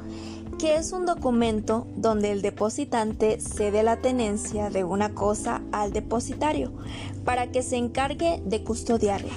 que 0.59 0.77
es 0.77 0.92
un 0.92 1.07
documento 1.07 1.87
donde 1.96 2.31
el 2.31 2.42
depositante 2.42 3.40
cede 3.40 3.83
la 3.83 4.03
tenencia 4.03 4.68
de 4.68 4.85
una 4.85 5.14
cosa 5.14 5.62
al 5.72 5.92
depositario 5.92 6.72
para 7.24 7.50
que 7.50 7.62
se 7.62 7.77
encargue 7.77 8.42
de 8.44 8.62
custodiarla. 8.62 9.33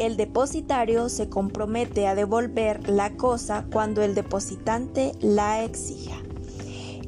El 0.00 0.16
depositario 0.16 1.08
se 1.08 1.28
compromete 1.28 2.08
a 2.08 2.16
devolver 2.16 2.88
la 2.88 3.16
cosa 3.16 3.66
cuando 3.72 4.02
el 4.02 4.16
depositante 4.16 5.12
la 5.20 5.62
exija. 5.62 6.23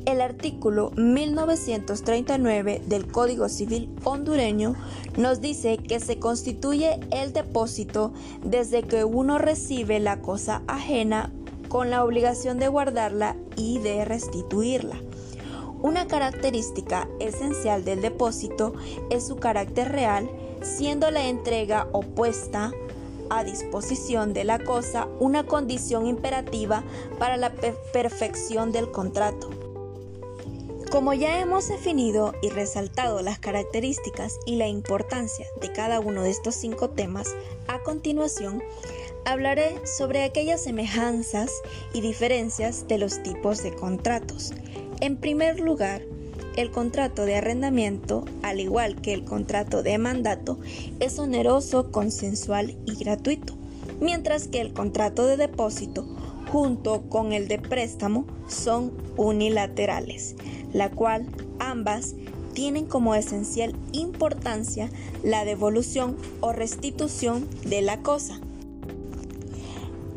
El 0.06 0.20
artículo 0.20 0.92
1939 0.92 2.80
del 2.86 3.08
Código 3.08 3.48
Civil 3.48 3.90
hondureño 4.04 4.76
nos 5.16 5.40
dice 5.40 5.78
que 5.78 5.98
se 5.98 6.20
constituye 6.20 7.00
el 7.10 7.32
depósito 7.32 8.12
desde 8.44 8.84
que 8.84 9.02
uno 9.02 9.38
recibe 9.38 9.98
la 9.98 10.22
cosa 10.22 10.62
ajena 10.68 11.32
con 11.68 11.90
la 11.90 12.04
obligación 12.04 12.60
de 12.60 12.68
guardarla 12.68 13.34
y 13.56 13.80
de 13.80 14.04
restituirla. 14.04 14.94
Una 15.82 16.06
característica 16.06 17.08
esencial 17.18 17.84
del 17.84 18.00
depósito 18.00 18.74
es 19.10 19.26
su 19.26 19.34
carácter 19.34 19.90
real, 19.90 20.30
siendo 20.62 21.10
la 21.10 21.26
entrega 21.26 21.88
opuesta 21.90 22.70
a 23.28 23.42
disposición 23.42 24.34
de 24.34 24.44
la 24.44 24.60
cosa 24.60 25.08
una 25.18 25.42
condición 25.48 26.06
imperativa 26.06 26.84
para 27.18 27.36
la 27.36 27.52
perfección 27.92 28.70
del 28.70 28.92
contrato. 28.92 29.65
Como 30.90 31.12
ya 31.12 31.40
hemos 31.40 31.68
definido 31.68 32.32
y 32.42 32.48
resaltado 32.48 33.20
las 33.20 33.40
características 33.40 34.38
y 34.46 34.56
la 34.56 34.68
importancia 34.68 35.46
de 35.60 35.72
cada 35.72 35.98
uno 35.98 36.22
de 36.22 36.30
estos 36.30 36.54
cinco 36.54 36.90
temas, 36.90 37.34
a 37.66 37.82
continuación 37.82 38.62
hablaré 39.24 39.84
sobre 39.84 40.22
aquellas 40.22 40.62
semejanzas 40.62 41.50
y 41.92 42.00
diferencias 42.00 42.86
de 42.86 42.98
los 42.98 43.20
tipos 43.22 43.62
de 43.64 43.74
contratos. 43.74 44.52
En 45.00 45.16
primer 45.16 45.58
lugar, 45.58 46.02
el 46.56 46.70
contrato 46.70 47.24
de 47.24 47.36
arrendamiento, 47.36 48.24
al 48.42 48.60
igual 48.60 49.00
que 49.02 49.12
el 49.12 49.24
contrato 49.24 49.82
de 49.82 49.98
mandato, 49.98 50.58
es 51.00 51.18
oneroso, 51.18 51.90
consensual 51.90 52.76
y 52.86 52.94
gratuito, 52.94 53.54
mientras 54.00 54.46
que 54.46 54.60
el 54.60 54.72
contrato 54.72 55.26
de 55.26 55.36
depósito 55.36 56.06
junto 56.56 57.02
con 57.10 57.34
el 57.34 57.48
de 57.48 57.58
préstamo 57.58 58.24
son 58.48 58.90
unilaterales 59.18 60.36
la 60.72 60.90
cual 60.90 61.26
ambas 61.58 62.14
tienen 62.54 62.86
como 62.86 63.14
esencial 63.14 63.74
importancia 63.92 64.88
la 65.22 65.44
devolución 65.44 66.16
o 66.40 66.54
restitución 66.54 67.46
de 67.66 67.82
la 67.82 68.02
cosa. 68.02 68.40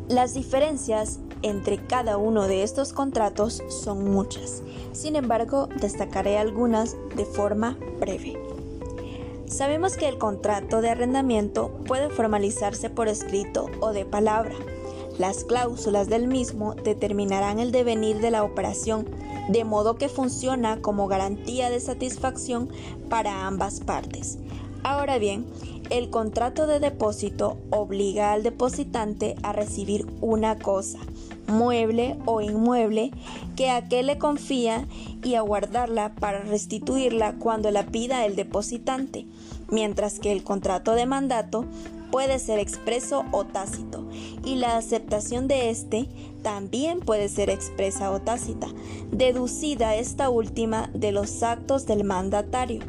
Las 0.08 0.32
diferencias 0.32 1.18
entre 1.42 1.76
cada 1.76 2.16
uno 2.16 2.46
de 2.46 2.62
estos 2.62 2.94
contratos 2.94 3.62
son 3.68 4.10
muchas, 4.10 4.62
sin 4.92 5.16
embargo 5.16 5.68
destacaré 5.78 6.38
algunas 6.38 6.96
de 7.16 7.26
forma 7.26 7.76
breve. 8.00 8.38
Sabemos 9.44 9.98
que 9.98 10.08
el 10.08 10.16
contrato 10.16 10.80
de 10.80 10.88
arrendamiento 10.88 11.70
puede 11.86 12.08
formalizarse 12.08 12.88
por 12.88 13.08
escrito 13.08 13.66
o 13.80 13.92
de 13.92 14.06
palabra. 14.06 14.54
Las 15.20 15.44
cláusulas 15.44 16.08
del 16.08 16.28
mismo 16.28 16.74
determinarán 16.76 17.58
el 17.58 17.72
devenir 17.72 18.20
de 18.20 18.30
la 18.30 18.42
operación 18.42 19.06
de 19.50 19.64
modo 19.64 19.96
que 19.96 20.08
funciona 20.08 20.80
como 20.80 21.08
garantía 21.08 21.68
de 21.68 21.78
satisfacción 21.78 22.70
para 23.10 23.46
ambas 23.46 23.80
partes. 23.80 24.38
Ahora 24.82 25.18
bien, 25.18 25.44
el 25.90 26.08
contrato 26.08 26.66
de 26.66 26.80
depósito 26.80 27.58
obliga 27.68 28.32
al 28.32 28.42
depositante 28.42 29.36
a 29.42 29.52
recibir 29.52 30.06
una 30.22 30.58
cosa, 30.58 31.00
mueble 31.46 32.16
o 32.24 32.40
inmueble, 32.40 33.10
que 33.56 33.68
aquel 33.68 34.06
le 34.06 34.16
confía 34.16 34.86
y 35.22 35.34
a 35.34 35.42
guardarla 35.42 36.14
para 36.14 36.40
restituirla 36.44 37.34
cuando 37.34 37.70
la 37.70 37.84
pida 37.84 38.24
el 38.24 38.36
depositante, 38.36 39.26
mientras 39.68 40.18
que 40.18 40.32
el 40.32 40.44
contrato 40.44 40.94
de 40.94 41.04
mandato 41.04 41.66
puede 42.10 42.38
ser 42.38 42.58
expreso 42.58 43.24
o 43.32 43.44
tácito, 43.44 44.04
y 44.44 44.56
la 44.56 44.76
aceptación 44.76 45.48
de 45.48 45.70
éste 45.70 46.08
también 46.42 47.00
puede 47.00 47.28
ser 47.28 47.50
expresa 47.50 48.10
o 48.10 48.20
tácita, 48.20 48.68
deducida 49.10 49.96
esta 49.96 50.30
última 50.30 50.90
de 50.94 51.12
los 51.12 51.42
actos 51.42 51.86
del 51.86 52.04
mandatario. 52.04 52.80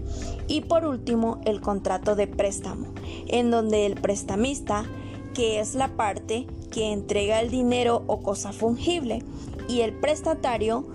Y 0.47 0.61
por 0.61 0.85
último, 0.85 1.39
el 1.45 1.61
contrato 1.61 2.15
de 2.15 2.27
préstamo, 2.27 2.87
en 3.27 3.51
donde 3.51 3.85
el 3.85 3.95
prestamista, 3.95 4.85
que 5.33 5.59
es 5.59 5.75
la 5.75 5.89
parte 5.89 6.47
que 6.71 6.91
entrega 6.91 7.41
el 7.41 7.49
dinero 7.49 8.03
o 8.07 8.21
cosa 8.21 8.53
fungible, 8.53 9.23
y 9.67 9.81
el 9.81 9.93
prestatario 9.93 10.85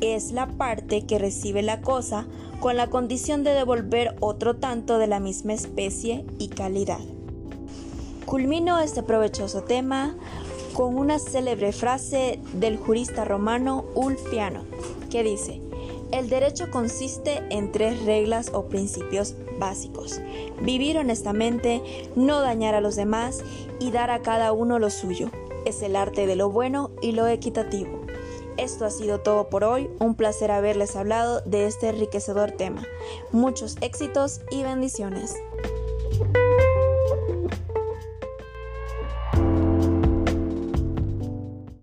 es 0.00 0.32
la 0.32 0.46
parte 0.46 1.06
que 1.06 1.18
recibe 1.18 1.62
la 1.62 1.80
cosa 1.80 2.26
con 2.60 2.76
la 2.76 2.88
condición 2.88 3.44
de 3.44 3.50
devolver 3.50 4.16
otro 4.20 4.56
tanto 4.56 4.98
de 4.98 5.06
la 5.06 5.20
misma 5.20 5.54
especie 5.54 6.24
y 6.38 6.48
calidad. 6.48 7.15
Culmino 8.26 8.80
este 8.80 9.04
provechoso 9.04 9.62
tema 9.62 10.16
con 10.74 10.96
una 10.96 11.20
célebre 11.20 11.72
frase 11.72 12.40
del 12.54 12.76
jurista 12.76 13.24
romano 13.24 13.84
Ulpiano, 13.94 14.64
que 15.10 15.22
dice, 15.22 15.62
el 16.10 16.28
derecho 16.28 16.68
consiste 16.72 17.40
en 17.50 17.70
tres 17.70 18.04
reglas 18.04 18.50
o 18.52 18.66
principios 18.66 19.36
básicos. 19.60 20.20
Vivir 20.60 20.98
honestamente, 20.98 22.10
no 22.16 22.40
dañar 22.40 22.74
a 22.74 22.80
los 22.80 22.96
demás 22.96 23.44
y 23.78 23.92
dar 23.92 24.10
a 24.10 24.22
cada 24.22 24.52
uno 24.52 24.80
lo 24.80 24.90
suyo. 24.90 25.30
Es 25.64 25.80
el 25.82 25.94
arte 25.94 26.26
de 26.26 26.34
lo 26.34 26.50
bueno 26.50 26.90
y 27.00 27.12
lo 27.12 27.28
equitativo. 27.28 28.00
Esto 28.56 28.86
ha 28.86 28.90
sido 28.90 29.20
todo 29.20 29.48
por 29.50 29.62
hoy. 29.62 29.88
Un 30.00 30.16
placer 30.16 30.50
haberles 30.50 30.96
hablado 30.96 31.42
de 31.42 31.66
este 31.66 31.90
enriquecedor 31.90 32.50
tema. 32.50 32.82
Muchos 33.30 33.76
éxitos 33.82 34.40
y 34.50 34.64
bendiciones. 34.64 35.36